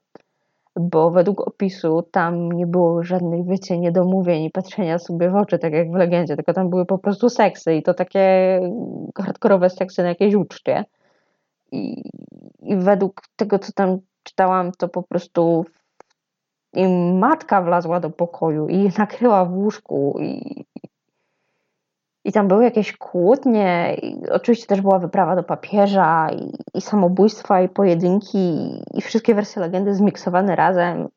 bo 0.76 1.10
według 1.10 1.40
opisu 1.40 2.02
tam 2.02 2.52
nie 2.52 2.66
było 2.66 3.02
żadnych, 3.02 3.46
wiecie, 3.46 3.78
niedomówień 3.78 4.44
i 4.44 4.50
patrzenia 4.50 4.98
sobie 4.98 5.30
w 5.30 5.36
oczy, 5.36 5.58
tak 5.58 5.72
jak 5.72 5.90
w 5.90 5.94
legendzie, 5.94 6.36
tylko 6.36 6.52
tam 6.52 6.70
były 6.70 6.86
po 6.86 6.98
prostu 6.98 7.28
seksy 7.28 7.74
i 7.74 7.82
to 7.82 7.94
takie 7.94 8.60
hardkorowe 9.18 9.70
seksy 9.70 10.02
na 10.02 10.08
jakiejś 10.08 10.34
uczcie. 10.34 10.84
I, 11.72 12.10
I 12.62 12.76
według 12.76 13.22
tego, 13.36 13.58
co 13.58 13.72
tam 13.72 13.98
czytałam, 14.22 14.72
to 14.72 14.88
po 14.88 15.02
prostu 15.02 15.64
im 16.72 17.18
matka 17.18 17.62
wlazła 17.62 18.00
do 18.00 18.11
pokoju 18.11 18.68
i 18.68 18.90
nakryła 18.98 19.44
w 19.44 19.54
łóżku 19.54 20.18
i, 20.20 20.64
i 22.24 22.32
tam 22.32 22.48
były 22.48 22.64
jakieś 22.64 22.96
kłótnie, 22.96 23.96
i 24.02 24.30
oczywiście 24.30 24.66
też 24.66 24.80
była 24.80 24.98
wyprawa 24.98 25.37
do 25.37 25.42
papieża, 25.42 26.30
i, 26.30 26.52
i 26.74 26.80
samobójstwa, 26.80 27.62
i 27.62 27.68
pojedynki, 27.68 28.38
i, 28.38 28.82
i 28.98 29.00
wszystkie 29.00 29.35
wersje 29.35 29.62
legendy 29.62 29.94
zmiksowane 29.94 30.56
razem. 30.56 31.08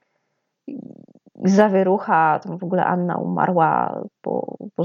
I 0.67 0.79
zawierucha, 1.43 2.39
tam 2.39 2.57
w 2.57 2.63
ogóle 2.63 2.85
Anna 2.85 3.17
umarła, 3.17 4.01
bo, 4.23 4.57
bo 4.77 4.83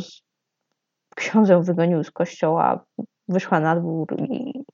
ksiądz 1.17 1.49
ją 1.49 1.63
wygonił 1.63 2.05
z 2.05 2.11
kościoła, 2.11 2.85
wyszła 3.29 3.61
na 3.61 3.77
dwór 3.77 4.07
i 4.19 4.65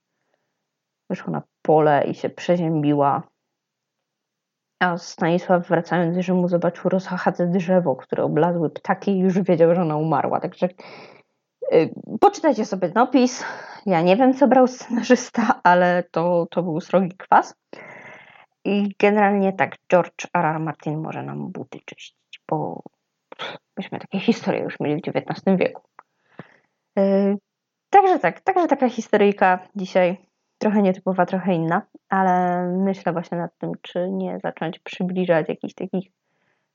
wyszła 1.11 1.33
na 1.33 1.43
pole 1.63 2.05
i 2.05 2.15
się 2.15 2.31
przeziębiła. 2.31 3.23
A 4.81 4.99
Stanisław 4.99 5.69
wracając 5.69 6.17
z 6.17 6.19
Rzymu 6.19 6.49
zobaczył 6.49 6.91
rozchachate 6.91 7.47
drzewo, 7.47 7.97
które 7.97 8.25
oblazły 8.25 8.71
ptaki 8.71 9.11
i 9.11 9.19
już 9.19 9.41
wiedział, 9.41 9.75
że 9.75 9.83
ona 9.83 9.97
umarła. 9.97 10.41
Także 10.41 10.69
Y, 11.73 11.91
poczytajcie 12.21 12.65
sobie 12.65 12.89
ten 12.89 13.03
opis. 13.03 13.45
Ja 13.87 14.03
nie 14.03 14.17
wiem, 14.17 14.35
co 14.35 14.49
brał 14.49 14.67
scenarzysta, 14.67 15.61
ale 15.65 16.05
to, 16.11 16.47
to 16.51 16.63
był 16.63 16.81
srogi 16.81 17.17
kwas. 17.17 17.55
I 18.65 18.95
generalnie 18.99 19.53
tak, 19.53 19.77
George 19.91 20.27
R. 20.35 20.45
R. 20.45 20.61
Martin 20.61 20.99
może 20.99 21.23
nam 21.23 21.53
buty 21.53 21.79
czyścić, 21.85 22.41
bo 22.49 22.83
myśmy 23.77 23.99
takie 23.99 24.21
historie 24.21 24.63
już 24.63 24.81
mieli 24.81 25.03
w 25.03 25.09
XIX 25.09 25.57
wieku. 25.57 25.83
Yy, 26.97 27.37
także 27.91 28.19
tak, 28.19 28.41
także 28.41 28.67
taka 28.67 28.89
historyjka 28.89 29.59
dzisiaj 29.77 30.26
trochę 30.59 30.83
nietypowa, 30.83 31.27
trochę 31.27 31.55
inna, 31.55 31.83
ale 32.09 32.63
myślę 32.69 33.13
właśnie 33.13 33.39
nad 33.39 33.59
tym, 33.59 33.73
czy 33.83 34.11
nie 34.11 34.39
zacząć 34.43 34.79
przybliżać 34.79 35.49
jakichś 35.49 35.75
takich 35.75 36.11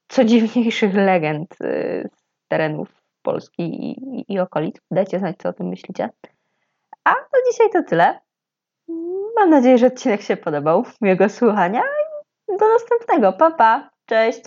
co 0.08 0.24
dziwniejszych 0.24 0.94
legend 0.94 1.56
yy, 1.60 2.10
z 2.16 2.48
terenów 2.48 3.02
Polski 3.22 3.64
i, 3.64 4.34
i, 4.34 4.40
okolic. 4.40 4.76
Dajcie 4.92 5.20
znać, 5.20 5.38
co 5.38 5.50
o 5.50 5.54
tym 5.54 5.68
myślicie. 5.68 6.10
A 7.04 7.10
na 7.12 7.52
dzisiaj 7.52 7.70
to 7.74 7.84
tyle. 7.84 8.20
Mam 9.36 9.50
nadzieję, 9.50 9.78
że 9.78 9.88
odcinek 9.88 10.22
się 10.22 10.38
podobał. 10.38 10.86
Miłego 11.02 11.30
słuchania 11.30 11.82
i 12.50 12.58
do 12.58 12.68
następnego. 12.68 13.34
Pa, 13.34 13.52
pa. 13.52 13.90
Cześć. 14.06 14.42